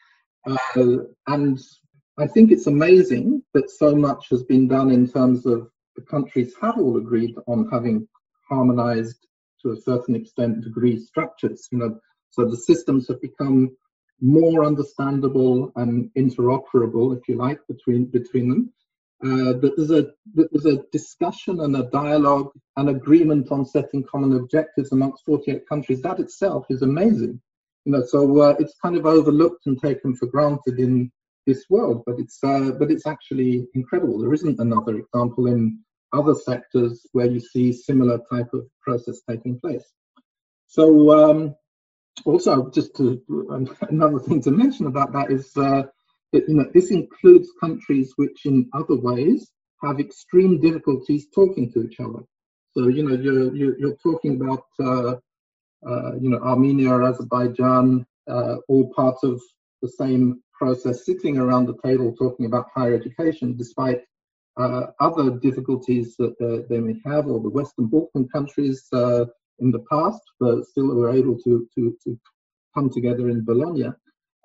Uh, 0.46 0.98
and 1.26 1.58
I 2.18 2.26
think 2.26 2.50
it's 2.50 2.66
amazing 2.66 3.42
that 3.52 3.70
so 3.70 3.94
much 3.94 4.28
has 4.30 4.42
been 4.42 4.68
done 4.68 4.90
in 4.90 5.06
terms 5.06 5.44
of 5.44 5.68
the 5.96 6.02
countries 6.02 6.54
have 6.60 6.78
all 6.78 6.96
agreed 6.96 7.34
on 7.46 7.68
having 7.70 8.08
harmonized 8.48 9.26
to 9.62 9.72
a 9.72 9.80
certain 9.80 10.14
extent 10.14 10.62
degree 10.62 10.98
structures. 10.98 11.68
You 11.72 11.78
know, 11.78 12.00
so 12.30 12.44
the 12.44 12.56
systems 12.56 13.08
have 13.08 13.20
become 13.20 13.76
more 14.20 14.64
understandable 14.64 15.72
and 15.76 16.10
interoperable, 16.16 17.16
if 17.16 17.28
you 17.28 17.36
like, 17.36 17.60
between 17.66 18.06
between 18.06 18.48
them. 18.48 18.72
Uh, 19.24 19.54
that 19.60 19.72
there's 19.76 19.90
a 19.90 20.10
that 20.34 20.48
there's 20.52 20.66
a 20.66 20.82
discussion 20.92 21.60
and 21.60 21.74
a 21.74 21.84
dialogue, 21.84 22.50
and 22.76 22.90
agreement 22.90 23.50
on 23.50 23.64
setting 23.64 24.04
common 24.04 24.36
objectives 24.36 24.92
amongst 24.92 25.24
48 25.24 25.66
countries. 25.66 26.02
That 26.02 26.20
itself 26.20 26.66
is 26.68 26.82
amazing. 26.82 27.40
You 27.86 27.92
know, 27.92 28.04
so 28.04 28.40
uh, 28.40 28.56
it's 28.58 28.74
kind 28.82 28.96
of 28.96 29.06
overlooked 29.06 29.66
and 29.66 29.80
taken 29.80 30.14
for 30.16 30.26
granted 30.26 30.78
in 30.78 31.10
this 31.46 31.64
world, 31.70 32.02
but 32.04 32.18
it's 32.18 32.38
uh, 32.42 32.72
but 32.78 32.90
it's 32.90 33.06
actually 33.06 33.66
incredible. 33.74 34.18
There 34.18 34.34
isn't 34.34 34.58
another 34.58 34.98
example 34.98 35.46
in 35.46 35.78
other 36.12 36.34
sectors 36.34 37.06
where 37.12 37.26
you 37.26 37.40
see 37.40 37.72
similar 37.72 38.18
type 38.30 38.52
of 38.52 38.66
process 38.82 39.20
taking 39.28 39.58
place. 39.58 39.84
So 40.66 41.10
um, 41.12 41.54
also, 42.24 42.70
just 42.70 42.96
to 42.96 43.22
another 43.88 44.18
thing 44.18 44.42
to 44.42 44.50
mention 44.50 44.86
about 44.86 45.12
that 45.12 45.30
is 45.30 45.56
uh, 46.36 46.40
you 46.48 46.54
know 46.54 46.70
this 46.74 46.90
includes 46.90 47.48
countries 47.60 48.12
which, 48.16 48.46
in 48.46 48.68
other 48.72 48.96
ways, 48.96 49.50
have 49.82 50.00
extreme 50.00 50.60
difficulties 50.60 51.26
talking 51.34 51.72
to 51.72 51.82
each 51.84 52.00
other. 52.00 52.22
So 52.76 52.88
you 52.88 53.02
know 53.02 53.14
you're 53.14 53.54
you're, 53.54 53.78
you're 53.78 53.96
talking 54.02 54.40
about 54.40 54.64
uh, 54.80 55.16
uh, 55.88 56.16
you 56.20 56.30
know 56.30 56.38
Armenia 56.38 56.90
or 56.90 57.04
Azerbaijan, 57.04 58.06
uh, 58.28 58.56
all 58.68 58.92
parts 58.94 59.22
of 59.22 59.40
the 59.82 59.88
same 59.88 60.42
process, 60.52 61.04
sitting 61.04 61.38
around 61.38 61.66
the 61.66 61.76
table 61.84 62.14
talking 62.14 62.46
about 62.46 62.66
higher 62.74 62.94
education, 62.94 63.56
despite 63.56 64.02
uh, 64.56 64.86
other 65.00 65.30
difficulties 65.38 66.16
that 66.16 66.34
uh, 66.40 66.66
they 66.68 66.80
may 66.80 66.96
have, 67.04 67.26
or 67.26 67.40
the 67.40 67.48
Western 67.48 67.86
Balkan 67.86 68.26
countries 68.28 68.88
in 69.58 69.70
the 69.70 69.84
past, 69.90 70.20
but 70.40 70.64
still 70.66 70.94
were 70.94 71.12
able 71.12 71.38
to, 71.38 71.66
to, 71.74 71.96
to 72.04 72.18
come 72.74 72.90
together 72.90 73.28
in 73.28 73.44
Bologna. 73.44 73.90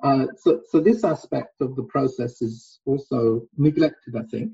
Uh, 0.03 0.25
so, 0.38 0.62
so 0.70 0.79
this 0.79 1.03
aspect 1.03 1.62
of 1.62 1.75
the 1.75 1.84
process 1.84 2.41
is 2.41 2.79
also 2.86 3.48
neglected, 3.58 4.15
I 4.15 4.24
think, 4.24 4.51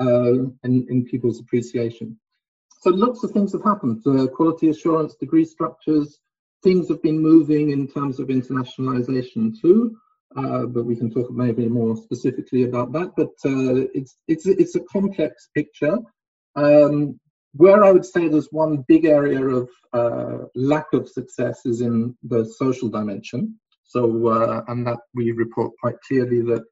uh, 0.00 0.32
in, 0.64 0.86
in 0.88 1.04
people's 1.04 1.40
appreciation. 1.40 2.18
so 2.80 2.90
lots 2.90 3.24
of 3.24 3.32
things 3.32 3.52
have 3.52 3.64
happened. 3.64 4.02
Uh, 4.06 4.26
quality 4.28 4.68
assurance, 4.68 5.14
degree 5.16 5.44
structures, 5.44 6.20
things 6.62 6.88
have 6.88 7.02
been 7.02 7.18
moving 7.18 7.70
in 7.70 7.88
terms 7.88 8.20
of 8.20 8.28
internationalization 8.28 9.60
too. 9.60 9.96
Uh, 10.36 10.66
but 10.66 10.84
we 10.84 10.94
can 10.94 11.10
talk 11.10 11.30
maybe 11.30 11.66
more 11.68 11.96
specifically 11.96 12.64
about 12.64 12.92
that. 12.92 13.12
But 13.16 13.32
uh, 13.46 13.88
it's 13.94 14.18
it's 14.28 14.46
it's 14.46 14.74
a 14.74 14.80
complex 14.80 15.48
picture. 15.54 15.98
Um, 16.54 17.18
where 17.54 17.82
I 17.82 17.90
would 17.90 18.04
say 18.04 18.28
there's 18.28 18.52
one 18.52 18.84
big 18.86 19.06
area 19.06 19.42
of 19.42 19.70
uh, 19.92 20.44
lack 20.54 20.92
of 20.92 21.08
success 21.08 21.64
is 21.64 21.80
in 21.80 22.14
the 22.22 22.44
social 22.44 22.88
dimension. 22.88 23.58
So, 23.88 24.28
uh, 24.28 24.62
and 24.68 24.86
that 24.86 25.00
we 25.14 25.32
report 25.32 25.72
quite 25.80 25.96
clearly 26.06 26.42
that 26.42 26.64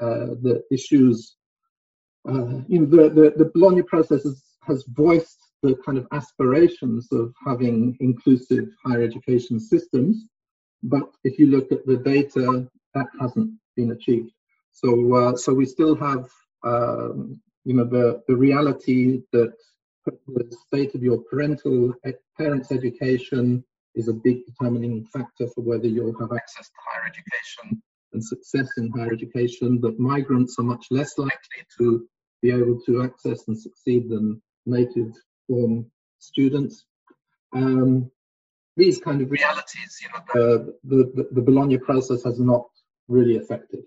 uh, 0.00 0.34
the 0.46 0.62
issues, 0.70 1.36
uh, 2.28 2.60
you 2.68 2.80
know, 2.80 2.86
the, 2.86 3.10
the, 3.10 3.34
the 3.36 3.50
Bologna 3.52 3.82
process 3.82 4.22
has, 4.22 4.42
has 4.62 4.84
voiced 4.88 5.40
the 5.62 5.74
kind 5.84 5.98
of 5.98 6.06
aspirations 6.12 7.08
of 7.12 7.34
having 7.44 7.96
inclusive 8.00 8.68
higher 8.84 9.02
education 9.02 9.58
systems. 9.58 10.24
But 10.84 11.08
if 11.24 11.38
you 11.38 11.48
look 11.48 11.72
at 11.72 11.84
the 11.84 11.96
data, 11.96 12.68
that 12.94 13.06
hasn't 13.20 13.50
been 13.76 13.90
achieved. 13.90 14.30
So, 14.70 15.14
uh, 15.14 15.36
so 15.36 15.52
we 15.52 15.66
still 15.66 15.96
have, 15.96 16.28
um, 16.64 17.40
you 17.64 17.74
know, 17.74 17.84
the, 17.84 18.22
the 18.28 18.36
reality 18.36 19.22
that 19.32 19.52
the 20.06 20.56
state 20.66 20.94
of 20.94 21.02
your 21.02 21.18
parental 21.30 21.94
parents' 22.38 22.72
education 22.72 23.64
is 23.94 24.08
a 24.08 24.12
big 24.12 24.44
determining 24.46 25.04
factor 25.04 25.46
for 25.48 25.60
whether 25.62 25.86
you'll 25.86 26.18
have 26.18 26.32
access 26.32 26.66
to 26.66 26.74
higher 26.86 27.06
education 27.06 27.82
and 28.12 28.24
success 28.24 28.68
in 28.76 28.90
higher 28.90 29.12
education. 29.12 29.80
That 29.80 29.98
migrants 29.98 30.56
are 30.58 30.64
much 30.64 30.86
less 30.90 31.18
likely 31.18 31.66
to 31.78 32.06
be 32.40 32.50
able 32.50 32.80
to 32.86 33.02
access 33.02 33.46
and 33.48 33.58
succeed 33.58 34.08
than 34.08 34.40
native 34.66 35.12
born 35.48 35.90
students. 36.18 36.84
Um, 37.54 38.10
these 38.76 38.98
kind 38.98 39.20
of 39.20 39.30
realities, 39.30 39.98
you 40.02 40.08
know, 40.08 40.72
the, 40.84 41.04
the, 41.14 41.28
the 41.32 41.42
Bologna 41.42 41.78
process 41.78 42.24
has 42.24 42.40
not 42.40 42.64
really 43.08 43.36
affected. 43.36 43.80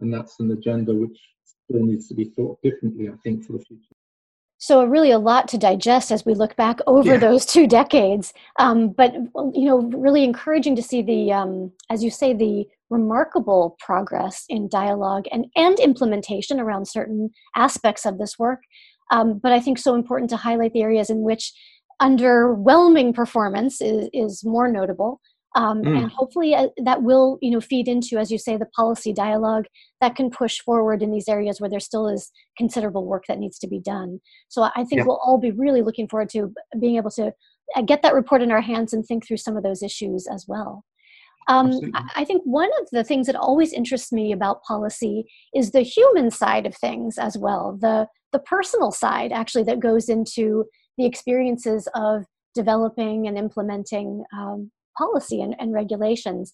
And 0.00 0.12
that's 0.12 0.40
an 0.40 0.50
agenda 0.50 0.94
which 0.94 1.18
still 1.44 1.84
needs 1.84 2.08
to 2.08 2.14
be 2.14 2.24
thought 2.24 2.58
differently, 2.62 3.08
I 3.08 3.16
think, 3.22 3.44
for 3.44 3.52
the 3.52 3.64
future. 3.64 3.94
So 4.60 4.84
really 4.84 5.10
a 5.10 5.18
lot 5.18 5.48
to 5.48 5.58
digest 5.58 6.12
as 6.12 6.26
we 6.26 6.34
look 6.34 6.54
back 6.54 6.80
over 6.86 7.12
yeah. 7.12 7.16
those 7.16 7.46
two 7.46 7.66
decades. 7.66 8.34
Um, 8.58 8.90
but 8.90 9.14
you 9.54 9.64
know, 9.64 9.80
really 9.94 10.22
encouraging 10.22 10.76
to 10.76 10.82
see 10.82 11.00
the, 11.00 11.32
um, 11.32 11.72
as 11.88 12.04
you 12.04 12.10
say, 12.10 12.34
the 12.34 12.66
remarkable 12.90 13.76
progress 13.80 14.44
in 14.48 14.68
dialogue 14.68 15.24
and 15.32 15.46
and 15.56 15.78
implementation 15.80 16.60
around 16.60 16.88
certain 16.88 17.30
aspects 17.56 18.04
of 18.04 18.18
this 18.18 18.38
work. 18.38 18.60
Um, 19.10 19.40
but 19.42 19.50
I 19.50 19.60
think 19.60 19.78
so 19.78 19.94
important 19.94 20.28
to 20.30 20.36
highlight 20.36 20.74
the 20.74 20.82
areas 20.82 21.08
in 21.08 21.22
which 21.22 21.52
underwhelming 22.02 23.14
performance 23.14 23.80
is, 23.80 24.10
is 24.12 24.44
more 24.44 24.70
notable 24.70 25.20
um, 25.56 25.82
mm. 25.82 25.98
and 25.98 26.10
hopefully 26.10 26.54
uh, 26.54 26.68
that 26.84 27.02
will 27.02 27.38
you 27.40 27.50
know 27.50 27.60
feed 27.60 27.88
into 27.88 28.18
as 28.18 28.30
you 28.30 28.38
say 28.38 28.56
the 28.56 28.66
policy 28.66 29.12
dialogue 29.12 29.66
that 30.00 30.14
can 30.16 30.30
push 30.30 30.60
forward 30.60 31.02
in 31.02 31.10
these 31.10 31.28
areas 31.28 31.60
where 31.60 31.70
there 31.70 31.80
still 31.80 32.08
is 32.08 32.30
considerable 32.56 33.04
work 33.06 33.24
that 33.28 33.38
needs 33.38 33.58
to 33.58 33.68
be 33.68 33.80
done 33.80 34.20
so 34.48 34.62
i 34.62 34.84
think 34.84 35.00
yeah. 35.00 35.04
we'll 35.04 35.20
all 35.24 35.38
be 35.38 35.50
really 35.50 35.82
looking 35.82 36.08
forward 36.08 36.28
to 36.28 36.52
being 36.80 36.96
able 36.96 37.10
to 37.10 37.32
uh, 37.76 37.82
get 37.82 38.02
that 38.02 38.14
report 38.14 38.42
in 38.42 38.50
our 38.50 38.60
hands 38.60 38.92
and 38.92 39.04
think 39.04 39.26
through 39.26 39.36
some 39.36 39.56
of 39.56 39.62
those 39.62 39.82
issues 39.82 40.26
as 40.32 40.44
well 40.46 40.84
um, 41.48 41.72
I 42.14 42.24
think 42.24 42.42
one 42.44 42.68
of 42.80 42.88
the 42.92 43.02
things 43.02 43.26
that 43.26 43.34
always 43.34 43.72
interests 43.72 44.12
me 44.12 44.30
about 44.30 44.62
policy 44.62 45.24
is 45.52 45.70
the 45.70 45.80
human 45.80 46.30
side 46.30 46.64
of 46.64 46.76
things 46.76 47.18
as 47.18 47.36
well, 47.36 47.76
the 47.80 48.06
the 48.32 48.38
personal 48.38 48.92
side 48.92 49.32
actually 49.32 49.64
that 49.64 49.80
goes 49.80 50.08
into 50.08 50.64
the 50.96 51.06
experiences 51.06 51.88
of 51.94 52.24
developing 52.54 53.26
and 53.26 53.36
implementing 53.36 54.24
um, 54.32 54.70
policy 55.00 55.40
and, 55.40 55.54
and 55.58 55.72
regulations. 55.72 56.52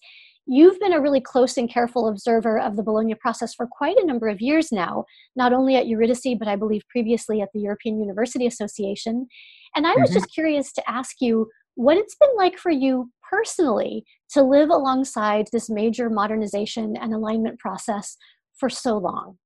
You've 0.49 0.79
been 0.79 0.93
a 0.93 1.01
really 1.01 1.19
close 1.19 1.57
and 1.57 1.69
careful 1.69 2.07
observer 2.07 2.57
of 2.57 2.77
the 2.77 2.83
Bologna 2.83 3.15
process 3.15 3.53
for 3.53 3.67
quite 3.69 3.97
a 3.97 4.05
number 4.05 4.29
of 4.29 4.39
years 4.39 4.71
now, 4.71 5.03
not 5.35 5.51
only 5.51 5.75
at 5.75 5.87
Eurydice, 5.87 6.35
but 6.39 6.47
I 6.47 6.55
believe 6.55 6.83
previously 6.89 7.41
at 7.41 7.49
the 7.53 7.59
European 7.59 7.99
University 7.99 8.47
Association. 8.47 9.27
And 9.75 9.85
I 9.85 9.95
was 9.95 10.09
mm-hmm. 10.09 10.19
just 10.19 10.33
curious 10.33 10.71
to 10.73 10.89
ask 10.89 11.17
you 11.19 11.49
what 11.75 11.97
it's 11.97 12.15
been 12.15 12.35
like 12.37 12.57
for 12.57 12.71
you 12.71 13.11
personally 13.29 14.05
to 14.33 14.41
live 14.41 14.69
alongside 14.69 15.47
this 15.51 15.69
major 15.69 16.09
modernization 16.09 16.95
and 16.95 17.13
alignment 17.13 17.59
process 17.59 18.15
for 18.57 18.69
so 18.69 18.97
long. 18.97 19.37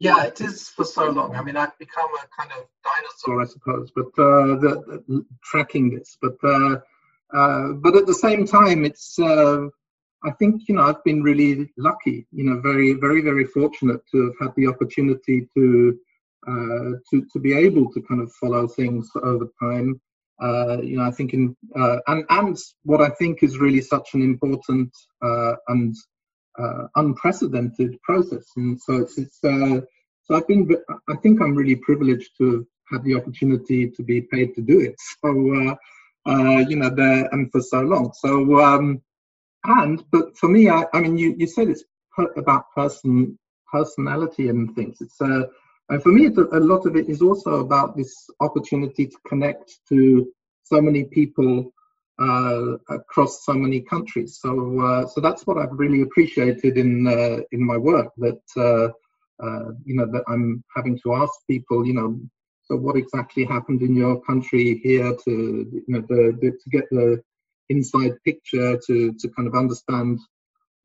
Yeah, 0.00 0.24
it 0.24 0.40
is 0.40 0.70
for 0.70 0.86
so 0.86 1.10
long. 1.10 1.36
I 1.36 1.42
mean, 1.42 1.58
I've 1.58 1.78
become 1.78 2.10
a 2.14 2.24
kind 2.40 2.50
of 2.56 2.66
dinosaur, 2.82 3.42
I 3.42 3.44
suppose, 3.44 3.92
but 3.94 4.06
uh, 4.06 4.56
the, 4.62 5.02
the, 5.06 5.26
tracking 5.44 5.94
this. 5.94 6.16
But 6.22 6.36
uh, 6.42 6.76
uh, 7.32 7.72
but 7.74 7.96
at 7.96 8.06
the 8.06 8.14
same 8.14 8.46
time, 8.46 8.84
it's 8.84 9.18
uh, 9.18 9.66
I 10.24 10.30
think 10.38 10.68
you 10.68 10.74
know 10.74 10.82
I've 10.82 11.02
been 11.04 11.22
really 11.22 11.70
lucky, 11.76 12.26
you 12.32 12.44
know, 12.44 12.60
very 12.60 12.94
very 12.94 13.22
very 13.22 13.44
fortunate 13.46 14.00
to 14.12 14.26
have 14.26 14.34
had 14.40 14.56
the 14.56 14.66
opportunity 14.66 15.48
to 15.56 15.98
uh, 16.48 16.90
to 17.10 17.26
to 17.32 17.38
be 17.38 17.52
able 17.52 17.90
to 17.92 18.02
kind 18.02 18.20
of 18.20 18.32
follow 18.32 18.66
things 18.66 19.08
over 19.22 19.46
time. 19.62 20.00
Uh, 20.42 20.78
you 20.82 20.96
know, 20.96 21.04
I 21.04 21.10
think 21.10 21.34
in 21.34 21.56
uh, 21.76 21.98
and 22.08 22.24
and 22.30 22.56
what 22.84 23.00
I 23.00 23.10
think 23.10 23.42
is 23.42 23.58
really 23.58 23.80
such 23.80 24.14
an 24.14 24.22
important 24.22 24.90
and 25.68 25.94
unprecedented 26.96 28.00
process, 28.02 28.44
and 28.56 28.80
so 28.80 28.96
it's, 28.96 29.18
it's 29.18 29.38
so 29.40 30.34
I've 30.34 30.48
been 30.48 30.68
I 31.08 31.16
think 31.16 31.40
I'm 31.40 31.54
really 31.54 31.76
privileged 31.76 32.30
to 32.38 32.66
have 32.90 33.00
had 33.00 33.04
the 33.04 33.14
opportunity 33.14 33.88
to 33.88 34.02
be 34.02 34.22
paid 34.22 34.54
to 34.56 34.62
do 34.62 34.80
it. 34.80 34.96
So 35.22 35.76
uh, 36.26 36.64
you 36.68 36.76
know, 36.76 36.90
there 36.90 37.28
and 37.32 37.50
for 37.50 37.60
so 37.60 37.80
long. 37.80 38.12
So, 38.14 38.60
um, 38.60 39.02
and 39.64 40.02
but 40.10 40.36
for 40.36 40.48
me, 40.48 40.68
I, 40.68 40.84
I 40.92 41.00
mean, 41.00 41.18
you, 41.18 41.34
you 41.36 41.46
said 41.46 41.68
it's 41.68 41.84
per, 42.14 42.32
about 42.36 42.72
person 42.74 43.38
personality 43.70 44.48
and 44.48 44.74
things. 44.74 45.00
It's 45.00 45.20
uh, 45.20 45.44
and 45.88 46.02
for 46.02 46.10
me, 46.10 46.26
a, 46.26 46.30
a 46.30 46.60
lot 46.60 46.86
of 46.86 46.96
it 46.96 47.08
is 47.08 47.20
also 47.20 47.60
about 47.60 47.96
this 47.96 48.14
opportunity 48.40 49.06
to 49.06 49.16
connect 49.26 49.80
to 49.88 50.32
so 50.62 50.80
many 50.80 51.04
people 51.04 51.72
uh, 52.20 52.76
across 52.88 53.44
so 53.44 53.54
many 53.54 53.80
countries. 53.80 54.38
So, 54.40 54.80
uh, 54.80 55.06
so 55.06 55.20
that's 55.20 55.46
what 55.46 55.58
I've 55.58 55.72
really 55.72 56.02
appreciated 56.02 56.76
in 56.76 57.06
uh, 57.06 57.38
in 57.52 57.64
my 57.64 57.76
work. 57.76 58.12
That 58.18 58.42
uh, 58.56 58.88
uh, 59.44 59.72
you 59.84 59.96
know 59.96 60.06
that 60.06 60.24
I'm 60.28 60.62
having 60.74 60.98
to 61.00 61.14
ask 61.14 61.32
people, 61.48 61.86
you 61.86 61.94
know, 61.94 62.20
so 62.70 62.76
what 62.76 62.96
exactly 62.96 63.44
happened 63.44 63.82
in 63.82 63.96
your 63.96 64.20
country 64.22 64.80
here 64.84 65.12
to 65.24 65.32
you 65.32 65.84
know 65.88 66.02
the, 66.08 66.38
the, 66.40 66.50
to 66.52 66.70
get 66.70 66.88
the 66.90 67.20
inside 67.68 68.12
picture 68.24 68.78
to 68.86 69.12
to 69.18 69.28
kind 69.30 69.48
of 69.48 69.54
understand 69.54 70.20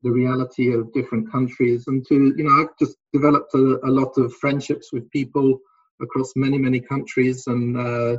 the 0.02 0.10
reality 0.10 0.72
of 0.72 0.92
different 0.92 1.30
countries 1.30 1.84
and 1.86 2.04
to 2.08 2.34
you 2.36 2.44
know 2.44 2.54
I've 2.60 2.76
just 2.76 2.96
developed 3.12 3.54
a, 3.54 3.78
a 3.84 3.92
lot 4.00 4.18
of 4.18 4.34
friendships 4.34 4.92
with 4.92 5.08
people 5.10 5.60
across 6.02 6.32
many 6.34 6.58
many 6.58 6.80
countries 6.80 7.46
and 7.46 7.76
uh, 7.76 8.16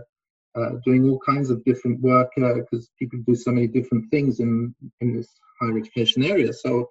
uh, 0.58 0.72
doing 0.86 1.10
all 1.10 1.20
kinds 1.20 1.50
of 1.50 1.64
different 1.66 2.00
work 2.00 2.30
because 2.36 2.86
uh, 2.86 2.96
people 2.98 3.20
do 3.28 3.36
so 3.36 3.52
many 3.52 3.68
different 3.68 4.10
things 4.12 4.40
in 4.40 4.74
in 5.02 5.16
this 5.16 5.28
higher 5.60 5.78
education 5.78 6.24
area. 6.24 6.54
So 6.54 6.90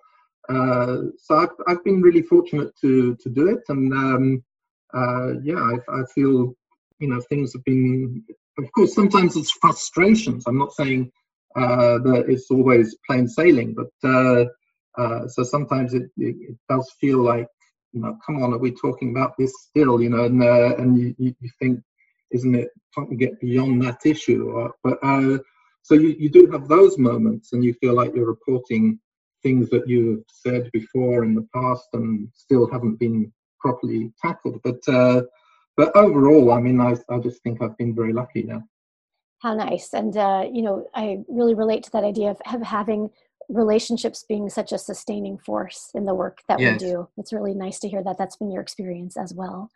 uh, 0.51 0.97
so 1.19 1.37
I've, 1.39 1.57
I've 1.67 1.85
been 1.85 2.03
really 2.03 2.23
fortunate 2.23 2.73
to 2.83 3.17
to 3.17 3.29
do 3.31 3.49
it 3.49 3.63
and 3.71 3.93
um, 3.95 4.45
uh, 4.93 5.41
yeah 5.43 5.61
I, 5.73 6.01
I 6.01 6.03
feel 6.15 6.55
you 6.99 7.09
know 7.09 7.21
things 7.29 7.53
have 7.53 7.65
been 7.65 8.25
of 8.59 8.71
course 8.73 8.95
sometimes 8.95 9.37
it's 9.37 9.53
frustrations. 9.53 10.45
I'm 10.47 10.59
not 10.59 10.73
saying 10.73 11.11
uh, 11.55 11.99
that 11.99 12.25
it's 12.29 12.51
always 12.51 12.97
plain 13.07 13.29
sailing 13.29 13.75
but 13.75 14.09
uh, 14.09 14.45
uh, 14.99 15.29
so 15.29 15.43
sometimes 15.43 15.95
it, 15.95 16.05
it, 16.17 16.37
it, 16.41 16.57
does 16.69 16.91
feel 17.01 17.19
like 17.19 17.49
you 17.93 18.01
know 18.01 18.19
come 18.25 18.43
on 18.43 18.53
are 18.53 18.59
we 18.59 18.71
talking 18.71 19.11
about 19.11 19.35
this 19.39 19.53
still 19.69 20.03
you 20.03 20.11
know 20.11 20.25
and 20.25 20.43
uh, 20.43 20.77
and 20.77 20.99
you, 20.99 21.15
you 21.19 21.51
think 21.61 21.81
isn't 22.31 22.55
it 22.55 22.69
time 22.95 23.09
to 23.09 23.17
get 23.17 23.41
beyond 23.41 23.83
that 23.83 24.01
issue? 24.05 24.51
Or, 24.51 24.75
but 24.83 24.99
uh, 25.03 25.39
so 25.83 25.95
you, 25.95 26.17
you 26.19 26.29
do 26.29 26.49
have 26.51 26.69
those 26.69 26.99
moments 26.99 27.53
and 27.53 27.65
you 27.65 27.75
feel 27.75 27.95
like 27.95 28.15
you're 28.15 28.27
reporting 28.27 28.99
things 29.43 29.71
that 29.71 29.89
you've 29.89 30.25
said 30.29 30.71
before 30.73 31.25
in 31.25 31.35
the 31.35 31.47
past 31.55 31.89
and 31.93 32.29
still 32.35 32.69
haven't 32.71 32.99
been 32.99 33.33
properly 33.61 34.13
tackled 34.21 34.61
but 34.65 34.81
uh, 34.89 35.23
but 35.77 35.95
overall, 35.97 36.53
I 36.53 36.61
mean, 36.61 36.81
I, 36.81 36.97
I 37.09 37.19
just 37.19 37.43
think 37.43 37.63
I've 37.63 37.77
been 37.77 37.95
very 37.95 38.13
lucky 38.13 38.43
now. 38.43 38.63
How 39.43 39.55
nice. 39.55 39.93
And, 39.93 40.17
uh, 40.17 40.45
you 40.51 40.63
know, 40.63 40.87
I 40.95 41.19
really 41.29 41.55
relate 41.55 41.83
to 41.85 41.91
that 41.93 42.05
idea 42.05 42.31
of, 42.31 42.41
of 42.53 42.63
having 42.63 43.11
relationships 43.49 44.25
being 44.29 44.49
such 44.49 44.73
a 44.73 44.79
sustaining 44.79 45.39
force 45.39 45.91
in 45.95 46.05
the 46.05 46.15
work 46.15 46.39
that 46.49 46.59
yes. 46.59 46.81
we 46.81 46.89
do. 46.89 47.09
It's 47.17 47.33
really 47.33 47.55
nice 47.55 47.79
to 47.81 47.89
hear 47.89 48.03
that 48.03 48.17
that's 48.19 48.37
been 48.37 48.51
your 48.51 48.63
experience 48.63 49.17
as 49.17 49.35
well. 49.35 49.71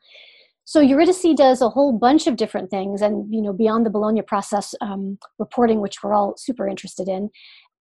So 0.64 0.80
Eurydice 0.80 1.34
does 1.36 1.62
a 1.62 1.68
whole 1.68 1.92
bunch 1.92 2.26
of 2.26 2.36
different 2.36 2.70
things, 2.70 3.02
and 3.02 3.32
you 3.34 3.42
know 3.42 3.52
beyond 3.52 3.84
the 3.84 3.90
Bologna 3.90 4.22
process 4.22 4.72
um, 4.80 5.18
reporting, 5.38 5.80
which 5.80 6.02
we're 6.02 6.14
all 6.14 6.34
super 6.36 6.68
interested 6.68 7.08
in. 7.08 7.30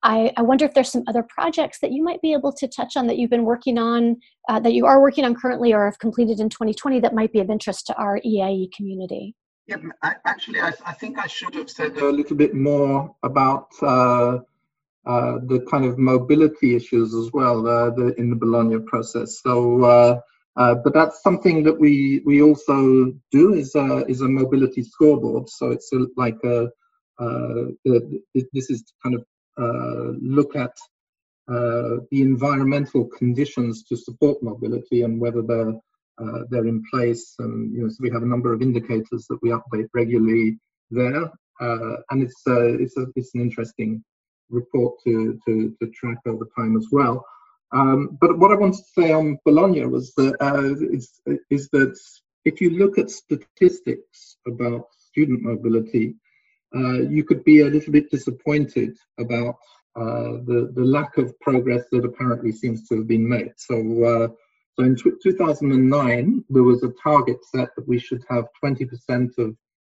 I, 0.03 0.31
I, 0.37 0.41
wonder 0.43 0.65
if 0.65 0.73
there's 0.73 0.91
some 0.91 1.03
other 1.07 1.23
projects 1.23 1.79
that 1.79 1.91
you 1.91 2.03
might 2.03 2.21
be 2.21 2.31
able 2.33 2.53
to 2.53 2.67
touch 2.67 2.95
on 2.95 3.07
that 3.07 3.17
you've 3.17 3.29
been 3.29 3.43
working 3.43 3.77
on, 3.77 4.17
uh, 4.47 4.59
that 4.61 4.73
you 4.73 4.85
are 4.85 5.01
working 5.01 5.25
on 5.25 5.35
currently 5.35 5.73
or 5.73 5.85
have 5.85 5.99
completed 5.99 6.39
in 6.39 6.49
2020 6.49 7.01
that 7.01 7.13
might 7.13 7.33
be 7.33 7.39
of 7.39 7.49
interest 7.49 7.85
to 7.87 7.95
our 7.95 8.19
EAIE 8.25 8.71
community. 8.71 9.35
Yeah, 9.67 9.77
I, 10.01 10.15
actually, 10.25 10.61
I, 10.61 10.73
I, 10.85 10.93
think 10.93 11.19
I 11.19 11.27
should 11.27 11.53
have 11.55 11.69
said 11.69 11.97
a 11.97 12.09
little 12.09 12.35
bit 12.35 12.55
more 12.55 13.13
about 13.23 13.67
uh, 13.81 14.39
uh, 15.05 15.39
the 15.45 15.65
kind 15.69 15.85
of 15.85 15.97
mobility 15.97 16.75
issues 16.75 17.13
as 17.13 17.31
well 17.33 17.67
uh, 17.67 17.89
the, 17.91 18.15
in 18.17 18.29
the 18.29 18.35
Bologna 18.35 18.79
process. 18.79 19.41
So, 19.43 19.83
uh, 19.83 20.21
uh, 20.55 20.75
but 20.75 20.93
that's 20.93 21.21
something 21.21 21.63
that 21.63 21.79
we 21.79 22.21
we 22.25 22.41
also 22.41 23.13
do 23.31 23.53
is 23.53 23.75
a, 23.75 24.05
is 24.07 24.21
a 24.21 24.27
mobility 24.27 24.81
scoreboard. 24.83 25.49
So 25.49 25.71
it's 25.71 25.91
a, 25.93 26.07
like 26.17 26.37
a 26.43 26.69
this 28.53 28.69
is 28.69 28.91
kind 29.03 29.15
of 29.15 29.23
look 30.21 30.55
at 30.55 30.75
uh, 31.49 31.97
the 32.11 32.21
environmental 32.21 33.05
conditions 33.05 33.83
to 33.83 33.97
support 33.97 34.41
mobility 34.43 35.01
and 35.01 35.19
whether 35.19 35.41
they're 35.41 35.73
uh, 36.21 36.43
they're 36.49 36.67
in 36.67 36.83
place. 36.91 37.35
And 37.39 37.73
you 37.73 37.83
know, 37.83 37.89
so 37.89 37.97
we 38.01 38.11
have 38.11 38.23
a 38.23 38.33
number 38.33 38.53
of 38.53 38.61
indicators 38.61 39.25
that 39.29 39.39
we 39.41 39.49
update 39.49 39.87
regularly 39.93 40.59
there, 40.91 41.23
uh, 41.61 41.95
and 42.09 42.23
it's 42.23 42.41
it's 42.45 42.97
a, 42.97 43.05
it's 43.15 43.33
an 43.35 43.41
interesting 43.41 44.03
report 44.49 44.95
to, 45.03 45.39
to, 45.45 45.75
to 45.81 45.89
track 45.91 46.17
over 46.25 46.47
time 46.57 46.75
as 46.77 46.87
well. 46.91 47.25
Um, 47.71 48.17
but 48.19 48.37
what 48.37 48.51
I 48.51 48.55
wanted 48.55 48.77
to 48.77 49.01
say 49.01 49.11
on 49.11 49.37
Bologna 49.45 49.85
was 49.85 50.13
that 50.15 50.35
uh, 50.41 50.75
is, 50.91 51.21
is 51.49 51.69
that 51.69 51.97
if 52.45 52.61
you 52.61 52.71
look 52.71 52.97
at 52.97 53.11
statistics 53.11 54.37
about 54.47 54.87
student 54.97 55.43
mobility, 55.43 56.15
uh, 56.75 57.01
you 57.01 57.23
could 57.23 57.43
be 57.43 57.61
a 57.61 57.65
little 57.65 57.91
bit 57.91 58.09
disappointed 58.11 58.97
about 59.19 59.55
uh, 59.95 60.37
the, 60.45 60.71
the 60.75 60.83
lack 60.83 61.17
of 61.17 61.37
progress 61.39 61.83
that 61.91 62.05
apparently 62.05 62.51
seems 62.51 62.87
to 62.87 62.97
have 62.97 63.07
been 63.07 63.27
made. 63.27 63.51
So, 63.57 63.75
uh, 64.03 64.27
so 64.75 64.85
in 64.85 64.95
2009, 64.95 66.45
there 66.49 66.63
was 66.63 66.83
a 66.83 66.93
target 67.03 67.43
set 67.43 67.69
that 67.75 67.87
we 67.87 67.99
should 67.99 68.23
have 68.29 68.45
20% 68.63 69.37
of 69.37 69.55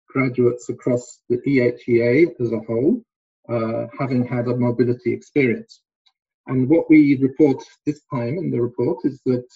graduates 0.09 0.69
across 0.69 1.21
the 1.29 1.39
EHEA 1.47 2.41
as 2.41 2.53
a 2.53 2.59
whole 2.61 3.03
uh, 3.49 3.87
having 3.99 4.27
had 4.27 4.47
a 4.49 4.57
mobility 4.57 5.13
experience. 5.13 5.81
And 6.47 6.69
what 6.69 6.89
we 6.91 7.17
report 7.21 7.63
this 7.87 8.01
time 8.13 8.39
in 8.39 8.51
the 8.51 8.61
report 8.61 8.99
is 9.05 9.21
that 9.27 9.49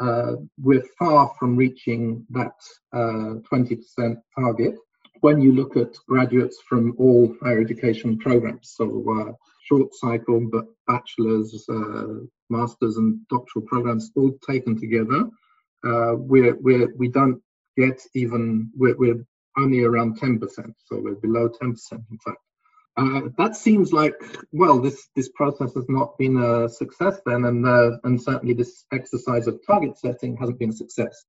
uh, 0.00 0.04
uh, 0.04 0.36
we're 0.60 0.84
far 0.98 1.34
from 1.38 1.56
reaching 1.56 2.26
that 2.30 2.52
20% 2.94 3.78
uh, 3.98 4.14
target 4.38 4.74
when 5.20 5.40
you 5.40 5.52
look 5.52 5.76
at 5.76 5.94
graduates 6.06 6.58
from 6.68 6.94
all 6.98 7.34
higher 7.42 7.60
education 7.60 8.18
programs. 8.18 8.72
So 8.76 8.84
uh, 9.20 9.32
short 9.64 9.94
cycle, 9.94 10.48
but 10.50 10.66
bachelor's, 10.86 11.64
uh, 11.68 12.24
master's 12.50 12.96
and 12.96 13.26
doctoral 13.28 13.66
programs 13.66 14.10
all 14.16 14.32
taken 14.46 14.78
together. 14.78 15.28
we're, 15.84 16.56
we're, 16.56 16.94
we 16.96 17.08
don't 17.08 17.40
get 17.76 18.00
even, 18.14 18.70
we're, 18.76 18.96
we're 18.96 19.24
only 19.56 19.82
around 19.82 20.20
10%, 20.20 20.40
so 20.86 20.98
we're 20.98 21.14
below 21.14 21.48
10% 21.48 21.76
in 21.92 22.18
fact. 22.24 22.38
Uh, 22.98 23.28
that 23.38 23.54
seems 23.54 23.92
like 23.92 24.14
well, 24.50 24.80
this 24.80 25.08
this 25.14 25.28
process 25.28 25.72
has 25.74 25.88
not 25.88 26.18
been 26.18 26.36
a 26.36 26.68
success 26.68 27.20
then, 27.24 27.44
and 27.44 27.64
uh, 27.64 27.92
and 28.02 28.20
certainly 28.20 28.54
this 28.54 28.86
exercise 28.92 29.46
of 29.46 29.60
target 29.64 29.96
setting 29.96 30.36
hasn't 30.36 30.58
been 30.58 30.70
a 30.70 30.72
success. 30.72 31.24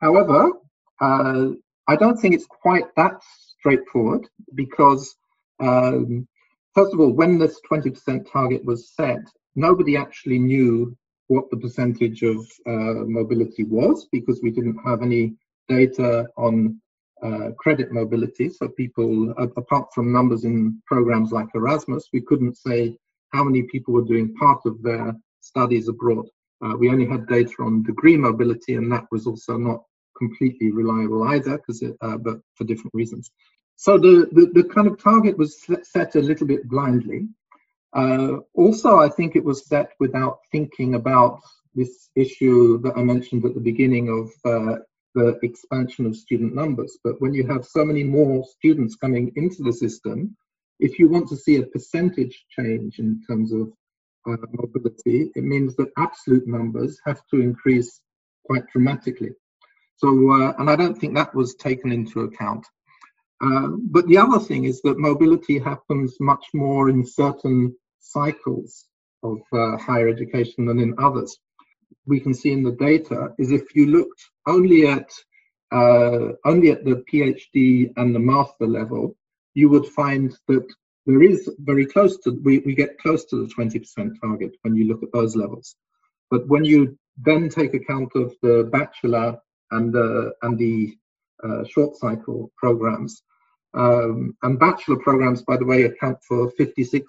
However, 0.00 0.52
uh, 1.00 1.46
I 1.88 1.96
don't 1.96 2.16
think 2.18 2.34
it's 2.34 2.46
quite 2.46 2.84
that 2.96 3.20
straightforward 3.58 4.26
because 4.54 5.14
um, 5.60 6.26
first 6.74 6.94
of 6.94 7.00
all, 7.00 7.12
when 7.12 7.38
this 7.38 7.60
20% 7.70 8.30
target 8.30 8.64
was 8.64 8.90
set, 8.94 9.20
nobody 9.54 9.96
actually 9.96 10.38
knew 10.38 10.96
what 11.28 11.50
the 11.50 11.56
percentage 11.56 12.22
of 12.22 12.38
uh, 12.66 13.04
mobility 13.06 13.64
was 13.64 14.08
because 14.10 14.40
we 14.42 14.50
didn't 14.50 14.78
have 14.84 15.02
any 15.02 15.34
data 15.68 16.26
on 16.36 16.80
uh, 17.22 17.50
credit 17.58 17.92
mobility. 17.92 18.48
So 18.48 18.68
people, 18.68 19.30
apart 19.56 19.88
from 19.94 20.12
numbers 20.12 20.44
in 20.44 20.80
programs 20.86 21.32
like 21.32 21.48
Erasmus, 21.54 22.08
we 22.12 22.20
couldn't 22.22 22.56
say 22.56 22.96
how 23.32 23.44
many 23.44 23.62
people 23.64 23.94
were 23.94 24.04
doing 24.04 24.34
part 24.34 24.60
of 24.64 24.82
their 24.82 25.14
studies 25.40 25.88
abroad. 25.88 26.26
Uh, 26.64 26.76
we 26.76 26.90
only 26.90 27.06
had 27.06 27.26
data 27.26 27.52
on 27.60 27.82
degree 27.82 28.16
mobility, 28.16 28.74
and 28.74 28.90
that 28.92 29.06
was 29.10 29.26
also 29.26 29.56
not 29.56 29.82
completely 30.20 30.70
reliable 30.70 31.22
either, 31.34 31.54
because 31.58 31.82
uh, 31.82 32.16
but 32.18 32.36
for 32.54 32.64
different 32.64 32.94
reasons. 32.94 33.30
So 33.76 33.96
the, 33.96 34.28
the, 34.36 34.44
the, 34.52 34.68
kind 34.74 34.86
of 34.86 35.02
target 35.02 35.38
was 35.38 35.52
set 35.82 36.14
a 36.14 36.20
little 36.20 36.46
bit 36.46 36.68
blindly. 36.68 37.28
Uh, 37.94 38.36
also, 38.54 38.98
I 38.98 39.08
think 39.08 39.34
it 39.34 39.44
was 39.50 39.66
set 39.66 39.92
without 39.98 40.40
thinking 40.52 40.94
about 40.94 41.40
this 41.74 42.10
issue 42.14 42.80
that 42.82 42.96
I 42.96 43.02
mentioned 43.02 43.44
at 43.46 43.54
the 43.54 43.68
beginning 43.70 44.06
of 44.18 44.26
uh, 44.44 44.76
the 45.14 45.38
expansion 45.42 46.04
of 46.06 46.14
student 46.14 46.54
numbers. 46.54 46.98
But 47.02 47.20
when 47.22 47.32
you 47.32 47.46
have 47.46 47.64
so 47.64 47.84
many 47.84 48.04
more 48.04 48.44
students 48.44 48.96
coming 48.96 49.32
into 49.36 49.62
the 49.62 49.72
system, 49.72 50.36
if 50.78 50.98
you 50.98 51.08
want 51.08 51.28
to 51.28 51.36
see 51.36 51.56
a 51.56 51.66
percentage 51.66 52.44
change 52.50 52.98
in 52.98 53.22
terms 53.26 53.52
of 53.52 53.72
uh, 54.28 54.36
mobility, 54.52 55.30
it 55.34 55.44
means 55.44 55.74
that 55.76 55.92
absolute 55.96 56.46
numbers 56.46 57.00
have 57.06 57.22
to 57.30 57.40
increase 57.40 58.00
quite 58.44 58.66
dramatically. 58.72 59.30
So, 60.00 60.08
uh, 60.32 60.52
and 60.58 60.70
I 60.70 60.76
don't 60.76 60.98
think 60.98 61.14
that 61.14 61.34
was 61.34 61.54
taken 61.54 61.92
into 61.92 62.20
account. 62.20 62.66
Uh, 63.42 63.68
but 63.96 64.06
the 64.06 64.18
other 64.18 64.38
thing 64.38 64.64
is 64.64 64.80
that 64.82 64.98
mobility 64.98 65.58
happens 65.58 66.16
much 66.20 66.44
more 66.52 66.90
in 66.90 67.06
certain 67.06 67.74
cycles 68.00 68.86
of 69.22 69.38
uh, 69.52 69.76
higher 69.76 70.08
education 70.08 70.66
than 70.66 70.78
in 70.78 70.94
others 70.98 71.38
we 72.06 72.20
can 72.20 72.34
see 72.34 72.52
in 72.52 72.62
the 72.62 72.72
data 72.72 73.32
is 73.38 73.52
if 73.52 73.74
you 73.74 73.86
looked 73.86 74.20
only 74.46 74.86
at 74.86 75.10
uh, 75.72 76.32
only 76.44 76.70
at 76.72 76.84
the 76.84 77.04
PhD 77.08 77.92
and 77.96 78.12
the 78.12 78.18
master 78.18 78.66
level, 78.66 79.16
you 79.54 79.68
would 79.68 79.86
find 79.86 80.36
that 80.48 80.66
there 81.06 81.22
is 81.22 81.48
very 81.60 81.86
close 81.86 82.18
to 82.22 82.40
we, 82.44 82.58
we 82.60 82.74
get 82.74 82.98
close 82.98 83.24
to 83.26 83.36
the 83.36 83.54
20% 83.54 84.12
target 84.20 84.52
when 84.62 84.74
you 84.74 84.88
look 84.88 85.02
at 85.02 85.12
those 85.12 85.36
levels. 85.36 85.76
But 86.30 86.46
when 86.48 86.64
you 86.64 86.98
then 87.16 87.48
take 87.48 87.74
account 87.74 88.10
of 88.16 88.34
the 88.42 88.68
bachelor 88.72 89.38
and 89.70 89.92
the 89.92 90.32
and 90.42 90.58
the 90.58 90.96
uh, 91.42 91.64
short 91.64 91.96
cycle 91.96 92.50
programs, 92.56 93.22
um, 93.74 94.36
and 94.42 94.58
bachelor 94.58 94.96
programs, 94.96 95.42
by 95.42 95.56
the 95.56 95.64
way, 95.64 95.84
account 95.84 96.18
for 96.26 96.52
56% 96.58 97.02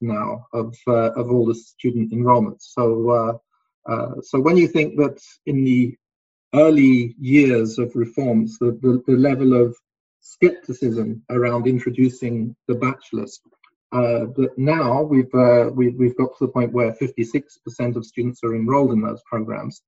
now 0.00 0.46
of 0.52 0.74
uh, 0.86 1.12
of 1.12 1.30
all 1.30 1.46
the 1.46 1.54
student 1.54 2.12
enrollments. 2.12 2.72
So 2.72 3.38
uh, 3.86 4.20
so 4.22 4.40
when 4.40 4.56
you 4.56 4.68
think 4.68 4.96
that 4.96 5.20
in 5.46 5.64
the 5.64 5.96
early 6.54 7.14
years 7.18 7.78
of 7.78 7.94
reforms, 7.96 8.58
the, 8.58 8.78
the, 8.82 9.02
the 9.06 9.16
level 9.18 9.54
of 9.54 9.76
skepticism 10.20 11.22
around 11.30 11.66
introducing 11.66 12.54
the 12.68 12.74
bachelors, 12.74 13.40
uh, 13.92 14.26
that 14.36 14.50
now 14.56 15.02
we've, 15.02 15.34
uh, 15.34 15.70
we've, 15.74 15.94
we've 15.96 16.16
got 16.16 16.30
to 16.38 16.46
the 16.46 16.52
point 16.52 16.72
where 16.72 16.92
56% 16.92 17.96
of 17.96 18.06
students 18.06 18.42
are 18.44 18.54
enrolled 18.54 18.92
in 18.92 19.02
those 19.02 19.22
programs. 19.26 19.82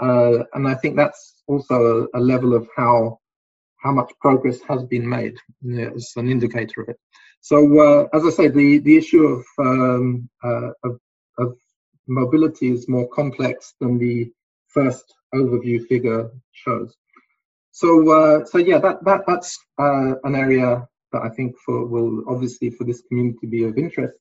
Uh, 0.00 0.44
and 0.54 0.68
I 0.68 0.74
think 0.74 0.96
that's 0.96 1.42
also 1.46 2.08
a, 2.14 2.18
a, 2.18 2.20
level 2.20 2.54
of 2.54 2.68
how 2.76 3.18
how 3.82 3.92
much 3.92 4.12
progress 4.20 4.60
has 4.68 4.84
been 4.84 5.08
made 5.08 5.36
as 5.96 6.12
an 6.16 6.28
indicator 6.28 6.82
of 6.82 6.88
it. 6.90 6.98
So, 7.40 7.58
uh, 7.80 8.08
as 8.12 8.24
I 8.26 8.30
say, 8.30 8.48
the, 8.48 8.78
the 8.78 8.96
issue 8.96 9.24
of, 9.24 9.44
um, 9.58 10.28
uh, 10.42 10.70
of, 10.84 11.00
of 11.38 11.56
mobility 12.08 12.72
is 12.72 12.88
more 12.88 13.08
complex 13.08 13.74
than 13.80 13.98
the 13.98 14.30
first 14.66 15.14
overview 15.34 15.86
figure 15.86 16.30
shows. 16.52 16.94
So, 17.70 18.10
uh, 18.10 18.44
so 18.44 18.58
yeah, 18.58 18.78
that, 18.78 19.04
that 19.04 19.22
that's 19.26 19.58
uh, 19.78 20.14
an 20.24 20.34
area 20.34 20.88
that 21.12 21.22
I 21.22 21.28
think 21.28 21.56
for 21.64 21.86
will 21.86 22.24
obviously 22.28 22.70
for 22.70 22.84
this 22.84 23.02
community 23.02 23.46
be 23.46 23.64
of 23.64 23.78
interest. 23.78 24.18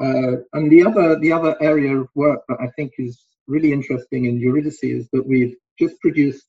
Uh, 0.00 0.36
and 0.52 0.70
the 0.70 0.86
other 0.86 1.18
the 1.18 1.32
other 1.32 1.56
area 1.60 1.96
of 1.96 2.08
work 2.14 2.40
that 2.48 2.58
I 2.60 2.68
think 2.76 2.92
is 2.98 3.20
really 3.50 3.72
interesting 3.72 4.24
in 4.26 4.40
Eurydice 4.40 4.82
is 4.82 5.08
that 5.12 5.26
we've 5.26 5.56
just 5.78 6.00
produced 6.00 6.46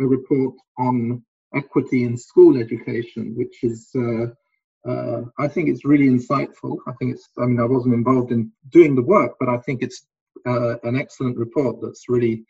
a 0.00 0.06
report 0.06 0.54
on 0.78 1.22
equity 1.54 2.04
in 2.04 2.16
school 2.16 2.56
education, 2.56 3.34
which 3.36 3.62
is 3.62 3.90
uh, 3.94 4.26
uh, 4.88 5.22
I 5.38 5.48
think 5.48 5.68
it's 5.68 5.84
really 5.84 6.08
insightful. 6.08 6.78
I 6.86 6.92
think 6.92 7.14
it's 7.14 7.28
I 7.38 7.44
mean 7.46 7.60
I 7.60 7.64
wasn't 7.64 7.94
involved 7.94 8.32
in 8.32 8.50
doing 8.70 8.94
the 8.94 9.02
work, 9.16 9.32
but 9.38 9.48
I 9.48 9.58
think 9.58 9.82
it's 9.82 10.06
uh, 10.46 10.78
an 10.84 10.96
excellent 10.96 11.36
report 11.36 11.76
that's 11.82 12.08
really 12.08 12.44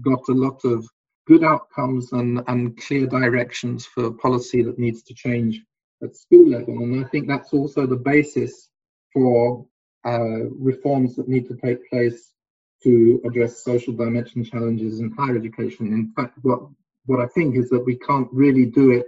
got 0.00 0.22
a 0.28 0.32
lot 0.46 0.64
of 0.64 0.86
good 1.26 1.42
outcomes 1.42 2.12
and, 2.12 2.42
and 2.48 2.76
clear 2.80 3.06
directions 3.06 3.86
for 3.86 4.12
policy 4.12 4.62
that 4.62 4.78
needs 4.78 5.02
to 5.02 5.14
change 5.14 5.60
at 6.02 6.16
school 6.16 6.48
level. 6.48 6.78
And 6.78 7.04
I 7.04 7.08
think 7.08 7.26
that's 7.26 7.52
also 7.52 7.86
the 7.86 7.96
basis 7.96 8.68
for 9.12 9.66
uh, 10.06 10.44
reforms 10.50 11.16
that 11.16 11.28
need 11.28 11.48
to 11.48 11.56
take 11.56 11.88
place 11.90 12.33
to 12.84 13.20
address 13.26 13.64
social 13.64 13.92
dimension 13.92 14.44
challenges 14.44 15.00
in 15.00 15.10
higher 15.10 15.36
education. 15.36 15.86
In 15.88 16.12
fact, 16.14 16.38
what, 16.42 16.60
what 17.06 17.20
I 17.20 17.26
think 17.26 17.56
is 17.56 17.68
that 17.70 17.84
we 17.84 17.98
can't 17.98 18.28
really 18.32 18.66
do 18.66 18.92
it 18.92 19.06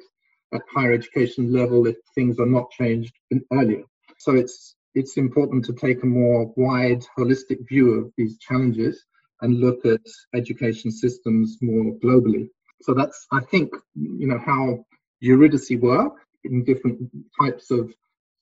at 0.53 0.63
higher 0.75 0.93
education 0.93 1.53
level 1.53 1.87
if 1.87 1.97
things 2.15 2.39
are 2.39 2.47
not 2.47 2.71
changed 2.71 3.15
earlier. 3.53 3.85
So 4.19 4.35
it's 4.35 4.77
it's 4.95 5.19
important 5.19 5.63
to 5.67 5.75
take 5.75 6.03
a 6.03 6.07
more 6.07 6.51
wide, 6.57 7.05
holistic 7.19 7.69
view 7.69 7.93
of 7.93 8.11
these 8.17 8.39
challenges 8.39 9.05
and 9.43 9.61
look 9.61 9.85
at 9.85 10.01
education 10.35 10.91
systems 10.91 11.59
more 11.61 11.93
globally. 12.03 12.49
So 12.81 12.95
that's, 12.95 13.27
I 13.31 13.41
think, 13.41 13.75
you 13.95 14.27
know, 14.27 14.39
how 14.39 14.87
Eurydice 15.21 15.71
work 15.79 16.15
in 16.45 16.65
different 16.65 17.11
types 17.39 17.71
of 17.71 17.93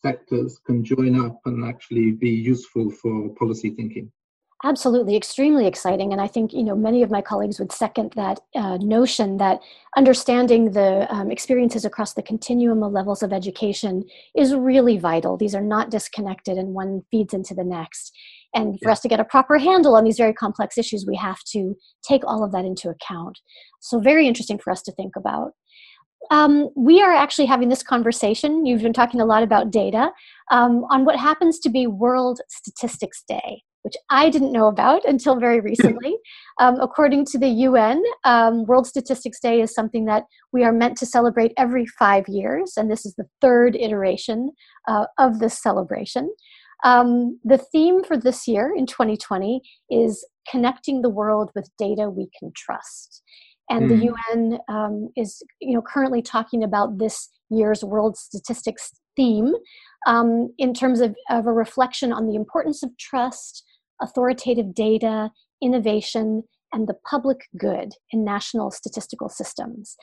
sectors 0.01 0.61
can 0.65 0.85
join 0.85 1.19
up 1.27 1.41
and 1.45 1.65
actually 1.65 2.13
be 2.13 2.31
useful 2.31 2.89
for 2.91 3.31
policy 3.35 3.71
thinking. 3.71 4.13
Absolutely, 4.63 5.17
extremely 5.17 5.67
exciting, 5.67 6.13
and 6.13 6.23
I 6.23 6.27
think 6.27 6.53
you 6.53 6.63
know 6.63 6.77
many 6.77 7.03
of 7.03 7.11
my 7.11 7.21
colleagues 7.21 7.59
would 7.59 7.73
second 7.73 8.13
that 8.17 8.41
uh, 8.55 8.79
notion 8.79 9.37
that 9.39 9.61
understanding 9.97 10.71
the 10.71 11.13
um, 11.13 11.31
experiences 11.31 11.85
across 11.85 12.15
the 12.15 12.23
continuum 12.23 12.83
of 12.83 12.93
levels 12.93 13.23
of 13.23 13.33
education 13.33 14.05
is 14.35 14.55
really 14.55 14.97
vital. 14.97 15.37
These 15.37 15.55
are 15.55 15.61
not 15.61 15.91
disconnected, 15.91 16.57
and 16.57 16.73
one 16.73 17.03
feeds 17.11 17.35
into 17.35 17.55
the 17.55 17.65
next. 17.65 18.13
And 18.55 18.79
for 18.81 18.91
us 18.91 19.01
to 19.01 19.09
get 19.09 19.21
a 19.21 19.25
proper 19.25 19.59
handle 19.59 19.97
on 19.97 20.05
these 20.05 20.17
very 20.17 20.33
complex 20.33 20.79
issues, 20.79 21.05
we 21.07 21.17
have 21.17 21.43
to 21.49 21.77
take 22.07 22.25
all 22.25 22.45
of 22.45 22.53
that 22.53 22.65
into 22.65 22.89
account. 22.89 23.41
So, 23.81 24.01
very 24.01 24.27
interesting 24.29 24.59
for 24.59 24.71
us 24.71 24.83
to 24.83 24.93
think 24.93 25.17
about. 25.17 25.51
Um, 26.31 26.71
we 26.77 27.03
are 27.03 27.13
actually 27.13 27.47
having 27.47 27.69
this 27.69 27.83
conversation. 27.83 28.65
You've 28.65 28.83
been 28.83 28.93
talking 28.93 29.21
a 29.21 29.27
lot 29.27 29.43
about 29.43 29.71
data 29.71 30.11
um, 30.51 30.85
on 30.91 31.05
what 31.05 31.17
happens 31.17 31.59
to 31.61 31.69
be 31.69 31.87
World 31.87 32.41
Statistics 32.49 33.23
Day, 33.29 33.63
which 33.85 33.95
I 34.11 34.31
didn't 34.31 34.53
know 34.53 34.67
about 34.67 35.05
until 35.05 35.39
very 35.39 35.61
recently. 35.61 36.17
um, 36.61 36.81
according 36.81 37.27
to 37.27 37.39
the 37.39 37.49
UN, 37.49 38.03
um, 38.25 38.65
World 38.65 38.87
Statistics 38.87 39.39
Day 39.41 39.61
is 39.61 39.75
something 39.75 40.07
that 40.07 40.25
we 40.53 40.65
are 40.65 40.73
meant 40.73 40.97
to 40.99 41.07
celebrate 41.07 41.53
every 41.59 41.85
five 41.87 42.25
years, 42.27 42.73
and 42.77 42.91
this 42.91 43.05
is 43.05 43.15
the 43.15 43.27
third 43.41 43.77
iteration 43.77 44.53
uh, 44.89 45.07
of 45.19 45.39
this 45.39 45.63
celebration. 45.63 46.35
Um, 46.85 47.39
the 47.45 47.59
theme 47.59 48.03
for 48.03 48.17
this 48.17 48.49
year 48.49 48.73
in 48.77 48.87
2020 48.87 49.63
is 49.91 50.27
connecting 50.51 51.03
the 51.03 51.11
world 51.11 51.51
with 51.55 51.71
data 51.79 52.11
we 52.11 52.29
can 52.39 52.53
trust. 52.57 53.23
And 53.71 53.89
mm. 53.89 53.89
the 53.89 54.13
UN 54.13 54.59
um, 54.69 55.09
is, 55.17 55.43
you 55.61 55.75
know, 55.75 55.83
currently 55.83 56.23
talking 56.23 56.63
about 56.63 56.99
this 56.99 57.31
year's 57.51 57.83
World 57.83 58.17
Statistics 58.17 58.93
theme 59.17 59.55
um, 60.07 60.53
in 60.59 60.75
terms 60.75 61.01
of, 61.01 61.15
of 61.31 61.47
a 61.47 61.53
reflection 61.53 62.13
on 62.13 62.27
the 62.27 62.35
importance 62.35 62.83
of 62.83 62.91
trust, 62.99 63.65
authoritative 64.01 64.75
data, 64.75 65.31
innovation, 65.63 66.43
and 66.73 66.89
the 66.89 66.97
public 67.09 67.49
good 67.57 67.93
in 68.11 68.25
national 68.25 68.71
statistical 68.71 69.29
systems. 69.29 69.97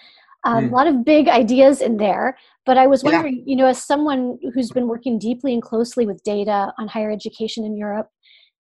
Um, 0.43 0.69
mm. 0.69 0.71
A 0.71 0.75
lot 0.75 0.87
of 0.87 1.05
big 1.05 1.27
ideas 1.27 1.81
in 1.81 1.97
there, 1.97 2.37
but 2.65 2.77
I 2.77 2.87
was 2.87 3.03
wondering, 3.03 3.37
yeah. 3.37 3.43
you 3.45 3.55
know, 3.55 3.67
as 3.67 3.83
someone 3.83 4.39
who's 4.53 4.71
been 4.71 4.87
working 4.87 5.19
deeply 5.19 5.53
and 5.53 5.61
closely 5.61 6.05
with 6.07 6.23
data 6.23 6.73
on 6.79 6.87
higher 6.87 7.11
education 7.11 7.63
in 7.63 7.77
Europe, 7.77 8.09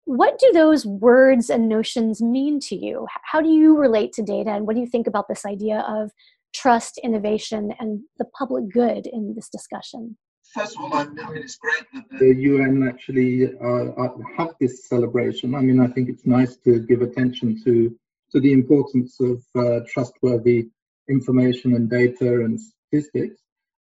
what 0.04 0.38
do 0.38 0.50
those 0.52 0.86
words 0.86 1.50
and 1.50 1.68
notions 1.68 2.22
mean 2.22 2.58
to 2.60 2.74
you? 2.74 3.06
How 3.22 3.40
do 3.42 3.48
you 3.50 3.76
relate 3.76 4.12
to 4.14 4.22
data, 4.22 4.50
and 4.50 4.66
what 4.66 4.74
do 4.74 4.80
you 4.80 4.88
think 4.88 5.06
about 5.06 5.28
this 5.28 5.44
idea 5.44 5.84
of 5.86 6.10
trust, 6.54 6.98
innovation, 7.04 7.72
and 7.78 8.00
the 8.18 8.24
public 8.24 8.70
good 8.72 9.06
in 9.06 9.34
this 9.36 9.48
discussion? 9.48 10.16
First 10.54 10.76
of 10.78 10.84
all, 10.84 10.94
I, 10.94 11.04
mean, 11.04 11.16
it's 11.36 11.56
great 11.56 11.84
that 11.92 12.18
the 12.18 12.34
UN 12.34 12.88
actually 12.88 13.46
uh, 13.46 14.02
uh, 14.02 14.08
have 14.36 14.54
this 14.60 14.86
celebration. 14.86 15.54
I 15.54 15.60
mean, 15.60 15.80
I 15.80 15.88
think 15.88 16.08
it's 16.08 16.26
nice 16.26 16.56
to 16.64 16.80
give 16.80 17.02
attention 17.02 17.62
to 17.64 17.96
to 18.32 18.40
the 18.40 18.52
importance 18.52 19.18
of 19.20 19.42
uh, 19.54 19.80
trustworthy 19.88 20.68
information 21.08 21.74
and 21.74 21.88
data 21.88 22.26
and 22.44 22.60
statistics. 22.60 23.40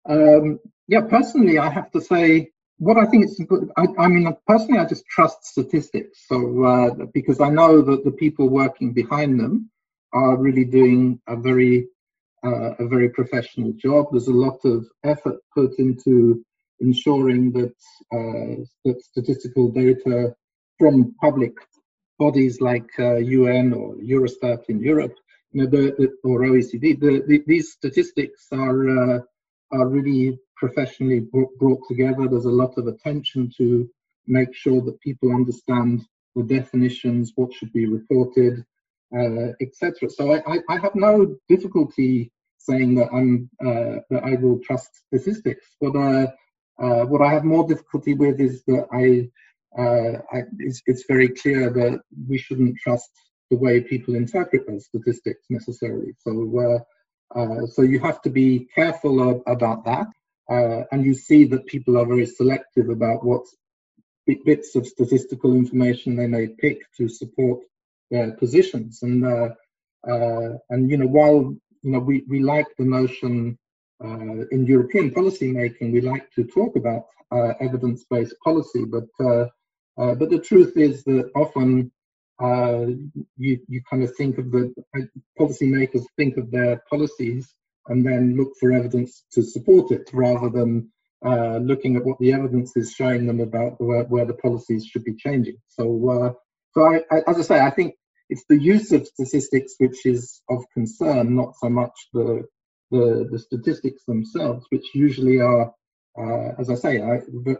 Um, 0.08 0.60
yeah, 0.88 1.02
personally, 1.02 1.58
I 1.58 1.70
have 1.70 1.92
to 1.92 2.02
say 2.02 2.52
what 2.78 2.98
I 2.98 3.06
think 3.06 3.26
is 3.26 3.40
important. 3.40 3.72
I, 3.78 3.88
I, 3.98 4.08
mean, 4.08 4.32
personally, 4.46 4.80
I 4.80 4.86
just 4.86 5.06
trust 5.08 5.44
statistics. 5.44 6.26
So 6.28 6.64
uh, 6.64 7.06
because 7.14 7.42
I 7.42 7.50
know 7.50 7.82
that 7.82 8.04
the 8.04 8.12
people 8.12 8.50
working 8.50 8.94
behind 8.94 9.40
them 9.40 9.70
are 10.14 10.38
really 10.38 10.66
doing 10.66 11.20
a 11.28 11.36
very 11.36 11.88
uh, 12.44 12.74
a 12.80 12.88
very 12.88 13.10
professional 13.10 13.74
job. 13.74 14.08
There's 14.12 14.28
a 14.28 14.32
lot 14.32 14.60
of 14.64 14.86
effort 15.04 15.38
put 15.54 15.80
into 15.80 16.46
ensuring 16.80 17.52
that 17.52 17.76
uh, 18.14 18.64
that 18.86 19.02
statistical 19.02 19.70
data 19.70 20.36
from 20.80 21.16
public 21.22 21.54
bodies 22.20 22.62
like 22.62 22.90
UN 22.98 23.74
uh, 23.74 23.78
or 23.78 23.96
Eurostat 23.96 24.64
in 24.70 24.80
Europe 24.80 25.16
you 25.52 25.64
know, 25.64 25.70
the, 25.70 25.96
the, 25.98 26.30
or 26.30 26.42
OECD, 26.42 27.00
the, 27.00 27.24
the, 27.28 27.44
these 27.48 27.72
statistics 27.72 28.48
are 28.52 29.16
uh, 29.16 29.20
are 29.72 29.88
really 29.88 30.40
professionally 30.56 31.28
brought 31.60 31.82
together. 31.88 32.28
There's 32.28 32.46
a 32.46 32.50
lot 32.50 32.78
of 32.78 32.88
attention 32.88 33.52
to 33.58 33.90
make 34.28 34.54
sure 34.54 34.82
that 34.82 35.00
people 35.02 35.34
understand 35.34 36.06
the 36.36 36.44
definitions, 36.44 37.34
what 37.36 37.54
should 37.54 37.72
be 37.74 37.86
reported, 37.88 38.66
uh, 39.16 39.54
etc. 39.62 40.10
So 40.10 40.34
I, 40.34 40.38
I, 40.48 40.60
I, 40.70 40.78
have 40.80 40.96
no 40.96 41.38
difficulty 41.48 42.32
saying 42.58 42.96
that 42.96 43.10
I'm 43.14 43.50
uh, 43.66 44.02
that 44.10 44.24
I 44.24 44.36
will 44.36 44.60
trust 44.60 44.90
statistics. 45.08 45.66
What 45.80 45.96
I 45.96 46.34
uh, 46.80 47.06
what 47.06 47.22
I 47.22 47.34
have 47.34 47.44
more 47.44 47.68
difficulty 47.68 48.14
with 48.14 48.40
is 48.40 48.64
that 48.66 48.88
I, 48.92 49.30
uh, 49.80 50.22
I 50.32 50.44
it's, 50.60 50.82
it's 50.86 51.06
very 51.08 51.30
clear 51.30 51.70
that 51.70 52.02
we 52.28 52.38
shouldn't 52.38 52.78
trust 52.78 53.10
the 53.50 53.58
way 53.58 53.82
people 53.82 54.16
interpret 54.16 54.68
those 54.68 54.86
statistics 54.86 55.46
necessarily. 55.50 56.14
So, 56.20 56.84
uh, 57.36 57.38
uh, 57.40 57.66
so 57.68 57.82
you 57.82 58.00
have 58.00 58.22
to 58.24 58.30
be 58.30 58.68
careful 58.76 59.30
of, 59.30 59.42
about 59.48 59.86
that. 59.86 60.08
Uh, 60.50 60.84
and 60.92 61.04
you 61.04 61.14
see 61.14 61.46
that 61.46 61.66
people 61.66 61.98
are 61.98 62.06
very 62.06 62.26
selective 62.26 62.90
about 62.90 63.26
what 63.26 63.44
bits 64.46 64.76
of 64.76 64.88
statistical 64.88 65.54
information 65.54 66.16
they 66.16 66.28
may 66.28 66.48
pick 66.48 66.82
to 66.98 67.10
support 67.10 67.60
their 68.12 68.32
positions. 68.32 69.00
And 69.02 69.26
uh, 69.26 69.50
and 70.70 70.90
you 70.90 70.98
know, 70.98 71.08
while 71.08 71.56
you 71.82 71.92
know 71.92 72.00
we, 72.00 72.24
we 72.28 72.40
like 72.42 72.68
the 72.78 72.86
notion 72.86 73.58
uh, 74.04 74.46
in 74.52 74.66
European 74.66 75.12
policy 75.12 75.52
making, 75.52 75.92
we 75.92 76.02
like 76.02 76.32
to 76.34 76.44
talk 76.44 76.76
about 76.76 77.06
evidence-based 77.60 78.36
policy, 78.44 78.86
but 78.86 79.08
but 79.98 80.30
the 80.30 80.40
truth 80.40 80.78
is 80.78 81.04
that 81.04 81.32
often 81.36 81.92
uh, 82.42 82.86
you, 83.38 83.60
you 83.68 83.82
kind 83.90 84.04
of 84.04 84.16
think 84.16 84.38
of 84.38 84.52
the 84.52 84.74
policymakers 85.40 86.06
think 86.16 86.38
of 86.38 86.52
their 86.52 86.84
policies 86.90 87.52
and 87.88 88.06
then 88.06 88.36
look 88.36 88.54
for 88.60 88.72
evidence 88.72 89.24
to 89.32 89.42
support 89.42 89.92
it 89.92 90.10
rather 90.14 90.50
than 90.50 90.92
uh, 91.26 91.58
looking 91.58 91.96
at 91.96 92.06
what 92.06 92.20
the 92.20 92.34
evidence 92.34 92.78
is 92.78 92.92
showing 92.92 93.26
them 93.26 93.40
about 93.40 93.82
where, 93.82 94.04
where 94.04 94.26
the 94.26 94.36
policies 94.36 94.86
should 94.86 95.04
be 95.04 95.16
changing. 95.16 95.58
So, 95.70 96.10
uh, 96.10 96.34
so 96.74 96.86
I, 96.86 97.02
I, 97.10 97.22
as 97.28 97.40
I 97.40 97.42
say, 97.42 97.60
I 97.60 97.72
think 97.72 97.96
it's 98.30 98.46
the 98.48 98.60
use 98.60 98.92
of 98.92 99.08
statistics 99.08 99.74
which 99.80 100.06
is 100.06 100.42
of 100.48 100.64
concern, 100.74 101.36
not 101.36 101.56
so 101.60 101.70
much 101.70 101.94
the 102.14 102.46
the, 102.92 103.28
the 103.32 103.40
statistics 103.40 104.04
themselves, 104.06 104.66
which 104.70 104.94
usually 104.94 105.40
are, 105.40 105.74
uh, 106.18 106.52
as 106.58 106.70
I 106.70 106.76
say, 106.76 107.02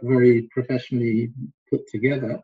very 0.02 0.48
professionally 0.50 1.32
put 1.70 1.86
together. 1.88 2.40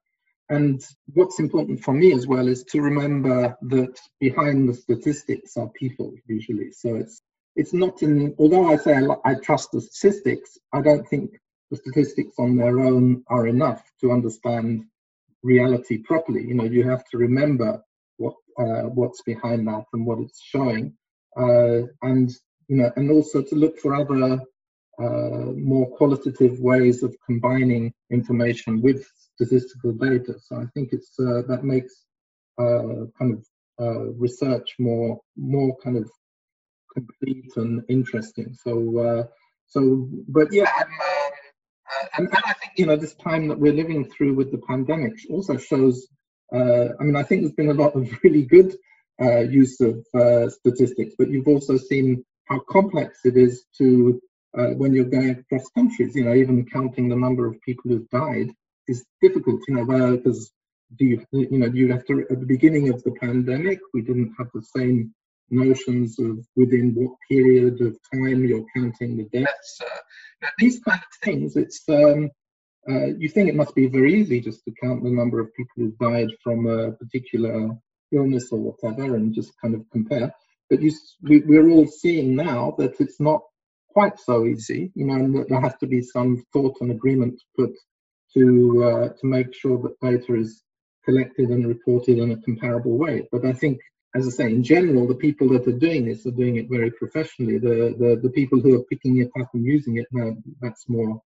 And 0.51 0.85
what's 1.15 1.41
important 1.41 1.83
for 1.83 1.95
me 1.95 2.13
as 2.13 2.27
well 2.27 2.49
is 2.49 2.65
to 2.65 2.83
remember 2.83 3.57
that 3.63 3.99
behind 4.21 4.69
the 4.69 4.75
statistics 4.75 5.57
are 5.57 5.69
people 5.71 6.13
usually. 6.27 6.71
So 6.73 6.97
it's 6.97 7.23
it's 7.57 7.73
not 7.73 8.03
in. 8.03 8.35
Although 8.39 8.67
I 8.69 8.77
say 8.77 8.95
I, 8.95 9.31
I 9.31 9.35
trust 9.37 9.71
the 9.73 9.81
statistics, 9.81 10.59
I 10.73 10.83
don't 10.83 11.09
think 11.09 11.41
the 11.71 11.79
statistics 11.79 12.35
on 12.39 12.57
their 12.57 12.81
own 12.81 13.25
are 13.29 13.47
enough 13.47 13.83
to 14.03 14.13
understand 14.13 14.85
reality 15.43 15.99
properly. 15.99 16.43
You 16.47 16.55
know, 16.55 16.65
you 16.65 16.89
have 16.89 17.05
to 17.11 17.19
remember 17.19 17.83
what 18.19 18.35
uh, 18.59 18.83
what's 18.83 19.23
behind 19.23 19.67
that 19.69 19.85
and 19.95 20.05
what 20.05 20.19
it's 20.19 20.43
showing, 20.43 20.95
uh, 21.39 21.83
and 22.03 22.31
you 22.69 22.77
know, 22.77 22.91
and 22.97 23.11
also 23.11 23.43
to 23.43 23.55
look 23.55 23.79
for 23.79 23.95
other 23.95 24.41
uh, 24.99 25.51
more 25.57 25.91
qualitative 25.97 26.61
ways 26.61 27.03
of 27.03 27.17
combining 27.27 27.93
information 28.11 28.81
with 28.81 29.05
statistical 29.35 29.93
data. 29.93 30.35
So 30.39 30.57
I 30.57 30.67
think 30.73 30.91
it's 30.93 31.19
uh, 31.19 31.43
that 31.49 31.65
makes 31.65 32.05
uh, 32.59 33.11
kind 33.19 33.33
of 33.35 33.45
uh, 33.81 34.13
research 34.13 34.77
more 34.79 35.21
more 35.37 35.77
kind 35.83 35.97
of 35.97 36.09
complete 36.93 37.51
and 37.57 37.83
interesting. 37.89 38.55
So 38.55 38.99
uh, 38.99 39.27
so 39.67 40.09
but 40.29 40.53
yeah. 40.53 40.71
and, 42.17 42.29
and 42.29 42.45
I 42.45 42.53
think 42.53 42.75
you 42.77 42.87
know 42.87 42.97
this 42.97 43.15
time 43.15 43.49
that 43.49 43.59
we're 43.59 43.73
living 43.73 44.09
through 44.09 44.35
with 44.35 44.53
the 44.53 44.59
pandemic 44.59 45.15
also 45.29 45.57
shows. 45.57 46.07
I 46.53 46.93
mean, 47.01 47.17
I 47.17 47.25
think 47.25 47.43
there's 47.43 47.55
been 47.55 47.71
a 47.71 47.75
lot 47.75 47.97
of 47.97 48.09
really 48.23 48.43
good 48.43 48.77
use 49.51 49.81
of 49.81 50.07
statistics, 50.53 51.15
but 51.19 51.29
you've 51.31 51.49
also 51.49 51.77
seen 51.79 52.25
how 52.47 52.61
complex 52.69 53.21
it 53.25 53.37
is 53.37 53.65
to 53.79 54.21
uh, 54.57 54.69
when 54.77 54.95
you're 54.95 55.05
going 55.05 55.31
across 55.31 55.69
countries. 55.71 56.15
You 56.15 56.25
know, 56.25 56.35
even 56.35 56.67
counting 56.67 57.09
the 57.09 57.17
number 57.17 57.47
of 57.47 57.61
people 57.63 57.91
who've 57.91 58.11
died 58.11 58.51
is 58.89 59.05
difficult. 59.21 59.61
You 59.69 59.77
know, 59.77 60.17
because 60.17 60.53
do 60.97 61.05
you 61.05 61.27
you 61.33 61.59
know 61.59 61.67
you 61.67 61.91
have 61.93 62.05
to 62.07 62.27
at 62.31 62.41
the 62.41 62.47
beginning 62.47 62.89
of 62.91 63.03
the 63.03 63.13
pandemic 63.13 63.81
we 63.93 64.03
didn't 64.03 64.35
have 64.39 64.49
the 64.55 64.63
same 64.77 65.13
notions 65.51 66.19
of 66.19 66.47
within 66.57 66.93
what 66.95 67.17
period 67.29 67.81
of 67.81 67.97
time 68.13 68.45
you're 68.45 68.65
counting 68.75 69.17
the 69.17 69.25
deaths. 69.25 69.81
Uh, 69.81 70.49
these 70.59 70.81
kind 70.81 71.01
of 71.01 71.19
things, 71.23 71.57
it's 71.57 71.83
um, 71.89 72.31
uh, 72.89 73.07
you 73.19 73.29
think 73.29 73.49
it 73.49 73.55
must 73.55 73.75
be 73.75 73.87
very 73.87 74.15
easy 74.15 74.41
just 74.41 74.65
to 74.65 74.73
count 74.83 75.03
the 75.03 75.11
number 75.11 75.41
of 75.41 75.55
people 75.55 75.73
who've 75.77 75.99
died 75.99 76.29
from 76.43 76.67
a 76.67 76.93
particular 76.93 77.71
illness 78.13 78.53
or 78.53 78.59
whatever 78.59 79.17
and 79.17 79.35
just 79.35 79.53
kind 79.61 79.75
of 79.75 79.85
compare. 79.91 80.35
But 80.75 80.83
you, 80.83 80.93
we, 81.23 81.39
we're 81.47 81.71
all 81.71 81.87
seeing 81.87 82.35
now 82.35 82.75
that 82.79 83.01
it's 83.01 83.21
not 83.21 83.43
quite 83.91 84.19
so 84.19 84.45
easy, 84.45 84.91
you 84.97 85.07
know, 85.07 85.15
and 85.15 85.33
that 85.39 85.49
there 85.49 85.61
has 85.61 85.77
to 85.79 85.87
be 85.87 86.03
some 86.03 86.45
thought 86.53 86.79
and 86.81 86.91
agreement 86.91 87.41
put 87.57 87.71
to 88.35 88.85
uh, 88.85 89.09
to 89.21 89.27
make 89.37 89.55
sure 89.55 89.79
that 89.83 90.01
data 90.03 90.35
is 90.35 90.65
collected 91.05 91.51
and 91.51 91.69
reported 91.69 92.19
in 92.19 92.33
a 92.33 92.43
comparable 92.43 92.99
way. 92.99 93.29
But 93.31 93.45
I 93.45 93.53
think, 93.53 93.79
as 94.17 94.27
I 94.27 94.31
say, 94.31 94.47
in 94.47 94.65
general, 94.65 95.07
the 95.07 95.15
people 95.27 95.49
that 95.51 95.69
are 95.69 95.79
doing 95.87 96.07
this 96.07 96.27
are 96.27 96.33
doing 96.43 96.57
it 96.57 96.69
very 96.69 96.91
professionally. 96.91 97.59
The 97.59 97.95
the, 97.97 98.21
the 98.21 98.31
people 98.31 98.59
who 98.61 98.75
are 98.75 98.85
picking 98.91 99.19
it 99.19 99.31
up 99.41 99.51
and 99.55 99.65
using 99.65 99.99
it, 99.99 100.09
that's 100.61 100.89
more 100.89 101.23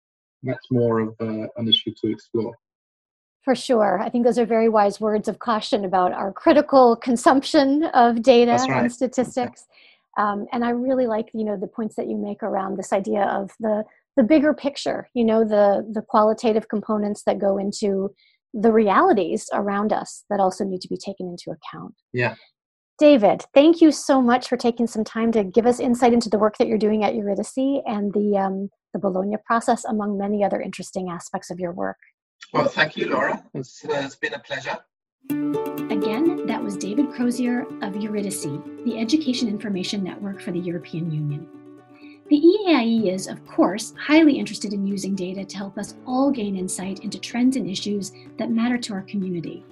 that's 0.44 0.70
more 0.70 1.00
of 1.00 1.16
uh, 1.20 1.48
an 1.57 1.66
issue 1.68 1.92
to 2.00 2.12
explore. 2.12 2.55
For 3.44 3.55
sure. 3.55 4.00
I 4.00 4.09
think 4.09 4.24
those 4.24 4.38
are 4.38 4.46
very 4.46 4.68
wise 4.68 5.00
words 5.00 5.26
of 5.26 5.40
caution 5.40 5.85
about 5.85 6.12
our 6.12 6.33
critical 6.33 6.96
consumption 6.96 7.85
of 7.92 8.22
data 8.22 8.52
right. 8.52 8.83
and 8.83 8.92
statistics. 8.92 9.66
Um, 10.16 10.46
and 10.52 10.64
I 10.64 10.70
really 10.70 11.07
like, 11.07 11.28
you 11.35 11.44
know, 11.44 11.57
the 11.57 11.66
points 11.66 11.96
that 11.96 12.07
you 12.07 12.16
make 12.16 12.42
around 12.42 12.76
this 12.76 12.92
idea 12.92 13.24
of 13.24 13.50
the 13.59 13.85
the 14.14 14.22
bigger 14.22 14.52
picture, 14.52 15.09
you 15.14 15.24
know, 15.24 15.42
the 15.42 15.88
the 15.90 16.02
qualitative 16.02 16.68
components 16.68 17.22
that 17.24 17.38
go 17.38 17.59
into 17.59 18.14
the 18.55 18.70
realities 18.70 19.48
around 19.52 19.92
us 19.92 20.24
that 20.28 20.38
also 20.38 20.64
need 20.64 20.83
to 20.83 20.88
be 20.88 20.98
taken 20.98 21.26
into 21.26 21.50
account. 21.50 21.94
Yeah. 22.12 22.35
David, 22.98 23.44
thank 23.55 23.81
you 23.81 23.90
so 23.90 24.20
much 24.20 24.48
for 24.48 24.57
taking 24.57 24.87
some 24.87 25.02
time 25.02 25.33
to 25.33 25.42
give 25.42 25.66
us 25.66 25.81
insight 25.81 26.12
into 26.12 26.28
the 26.28 26.38
work 26.38 26.59
that 26.59 26.68
you're 26.68 26.78
doing 26.78 27.02
at 27.02 27.14
Eurydice 27.14 27.57
and 27.57 28.12
the 28.12 28.37
um, 28.38 28.68
the 28.92 28.98
Bologna 28.98 29.37
process, 29.46 29.85
among 29.87 30.18
many 30.18 30.44
other 30.44 30.61
interesting 30.61 31.09
aspects 31.09 31.50
of 31.50 31.59
your 31.59 31.72
work. 31.72 31.96
Well, 32.53 32.69
thank 32.69 32.99
you, 32.99 33.09
Laura. 33.09 33.43
It's, 33.55 33.83
uh, 33.85 34.03
it's 34.05 34.15
been 34.15 34.35
a 34.35 34.38
pleasure. 34.38 34.79
Again, 35.31 36.47
that 36.47 36.62
was 36.62 36.77
David 36.77 37.07
Crosier 37.07 37.62
of 37.83 37.97
Eurydice, 37.97 38.43
the 38.85 38.99
Education 38.99 39.49
Information 39.49 40.05
Network 40.05 40.43
for 40.43 40.53
the 40.53 40.61
European 40.61 41.11
Union. 41.11 41.49
The 42.29 42.41
EAIE 42.41 43.12
is, 43.12 43.27
of 43.27 43.47
course, 43.47 43.95
highly 43.99 44.38
interested 44.38 44.75
in 44.75 44.87
using 44.87 45.15
data 45.15 45.45
to 45.47 45.57
help 45.57 45.79
us 45.79 45.95
all 46.07 46.31
gain 46.31 46.57
insight 46.57 47.01
into 47.01 47.19
trends 47.19 47.57
and 47.57 47.71
issues 47.71 48.12
that 48.37 48.51
matter 48.51 48.77
to 48.77 48.93
our 48.93 49.03
community. 49.03 49.65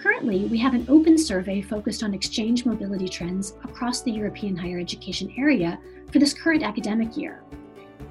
Currently, 0.00 0.46
we 0.46 0.58
have 0.58 0.74
an 0.74 0.86
open 0.88 1.18
survey 1.18 1.62
focused 1.62 2.02
on 2.02 2.14
exchange 2.14 2.66
mobility 2.66 3.08
trends 3.08 3.54
across 3.62 4.02
the 4.02 4.12
European 4.12 4.56
higher 4.56 4.80
education 4.80 5.32
area 5.38 5.78
for 6.12 6.18
this 6.18 6.34
current 6.34 6.64
academic 6.64 7.16
year. 7.16 7.42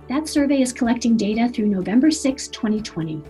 That 0.07 0.29
survey 0.29 0.61
is 0.61 0.71
collecting 0.71 1.17
data 1.17 1.49
through 1.49 1.67
November 1.67 2.09
6, 2.09 2.47
2020. 2.47 3.21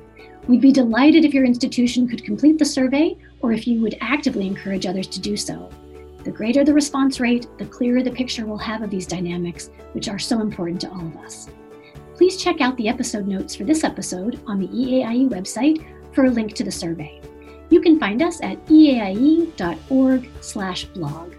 We'd 0.48 0.62
be 0.62 0.72
delighted 0.72 1.26
if 1.26 1.34
your 1.34 1.44
institution 1.44 2.08
could 2.08 2.24
complete 2.24 2.58
the 2.58 2.64
survey 2.64 3.18
or 3.42 3.52
if 3.52 3.68
you 3.68 3.82
would 3.82 3.98
actively 4.00 4.48
encourage 4.48 4.86
others 4.86 5.08
to 5.08 5.20
do 5.20 5.36
so. 5.36 5.70
The 6.24 6.32
greater 6.32 6.64
the 6.64 6.74
response 6.74 7.20
rate, 7.20 7.48
the 7.58 7.66
clearer 7.66 8.02
the 8.02 8.12
picture 8.12 8.46
we'll 8.46 8.58
have 8.58 8.82
of 8.82 8.90
these 8.90 9.06
dynamics, 9.06 9.70
which 9.92 10.08
are 10.08 10.20
so 10.20 10.40
important 10.40 10.80
to 10.82 10.90
all 10.90 11.06
of 11.06 11.18
us. 11.18 11.50
Please 12.16 12.38
check 12.38 12.62
out 12.62 12.78
the 12.78 12.88
episode 12.88 13.28
notes 13.28 13.56
for 13.56 13.66
this 13.66 13.84
episode 13.84 14.40
on 14.48 14.60
the 14.60 14.68
EAIE 14.68 15.30
website 15.30 15.86
for 16.14 16.26
a 16.26 16.32
link 16.32 16.54
to 16.54 16.64
the 16.64 16.72
survey. 16.72 17.20
You 17.70 17.82
can 17.82 18.00
find 18.00 18.22
us 18.22 18.40
at 18.42 18.66
eaie.org/blog. 18.68 21.34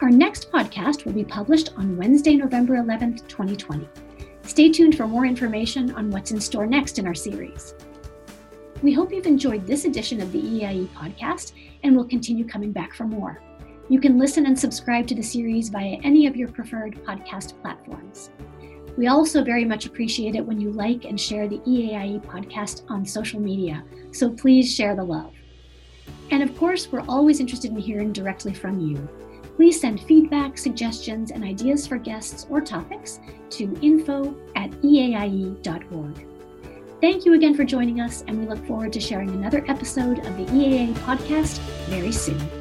Our 0.00 0.10
next 0.10 0.50
podcast 0.50 1.04
will 1.04 1.12
be 1.12 1.24
published 1.24 1.70
on 1.76 1.96
Wednesday, 1.96 2.36
November 2.36 2.76
11th, 2.76 3.28
2020. 3.28 3.86
Stay 4.42 4.70
tuned 4.70 4.96
for 4.96 5.06
more 5.06 5.26
information 5.26 5.92
on 5.92 6.10
what's 6.10 6.30
in 6.30 6.40
store 6.40 6.66
next 6.66 6.98
in 6.98 7.06
our 7.06 7.14
series. 7.14 7.74
We 8.80 8.92
hope 8.92 9.12
you've 9.12 9.26
enjoyed 9.26 9.66
this 9.66 9.84
edition 9.84 10.20
of 10.20 10.30
the 10.30 10.40
EAIE 10.40 10.86
podcast 10.88 11.52
and 11.82 11.96
will 11.96 12.04
continue 12.04 12.46
coming 12.46 12.70
back 12.70 12.94
for 12.94 13.04
more. 13.04 13.42
You 13.88 13.98
can 14.00 14.18
listen 14.18 14.46
and 14.46 14.56
subscribe 14.56 15.08
to 15.08 15.16
the 15.16 15.22
series 15.22 15.68
via 15.68 15.98
any 16.04 16.26
of 16.26 16.36
your 16.36 16.48
preferred 16.48 16.94
podcast 17.04 17.60
platforms. 17.60 18.30
We 18.96 19.08
also 19.08 19.42
very 19.42 19.64
much 19.64 19.86
appreciate 19.86 20.36
it 20.36 20.46
when 20.46 20.60
you 20.60 20.70
like 20.70 21.06
and 21.06 21.20
share 21.20 21.48
the 21.48 21.58
EAIE 21.58 22.24
podcast 22.24 22.82
on 22.88 23.04
social 23.04 23.40
media, 23.40 23.82
so 24.12 24.30
please 24.30 24.72
share 24.72 24.94
the 24.94 25.02
love. 25.02 25.34
And 26.30 26.42
of 26.42 26.56
course, 26.56 26.92
we're 26.92 27.06
always 27.08 27.40
interested 27.40 27.72
in 27.72 27.78
hearing 27.78 28.12
directly 28.12 28.54
from 28.54 28.78
you. 28.78 29.08
Please 29.56 29.80
send 29.80 30.00
feedback, 30.02 30.56
suggestions, 30.56 31.32
and 31.32 31.42
ideas 31.42 31.84
for 31.84 31.98
guests 31.98 32.46
or 32.48 32.60
topics 32.60 33.18
to 33.50 33.76
info 33.82 34.36
at 34.54 34.70
eaie.org. 34.82 36.37
Thank 37.00 37.24
you 37.24 37.34
again 37.34 37.54
for 37.54 37.62
joining 37.62 38.00
us, 38.00 38.24
and 38.26 38.40
we 38.40 38.46
look 38.46 38.64
forward 38.66 38.92
to 38.92 39.00
sharing 39.00 39.30
another 39.30 39.64
episode 39.68 40.18
of 40.26 40.36
the 40.36 40.44
EAIE 40.46 40.94
podcast 40.94 41.58
very 41.86 42.10
soon. 42.10 42.57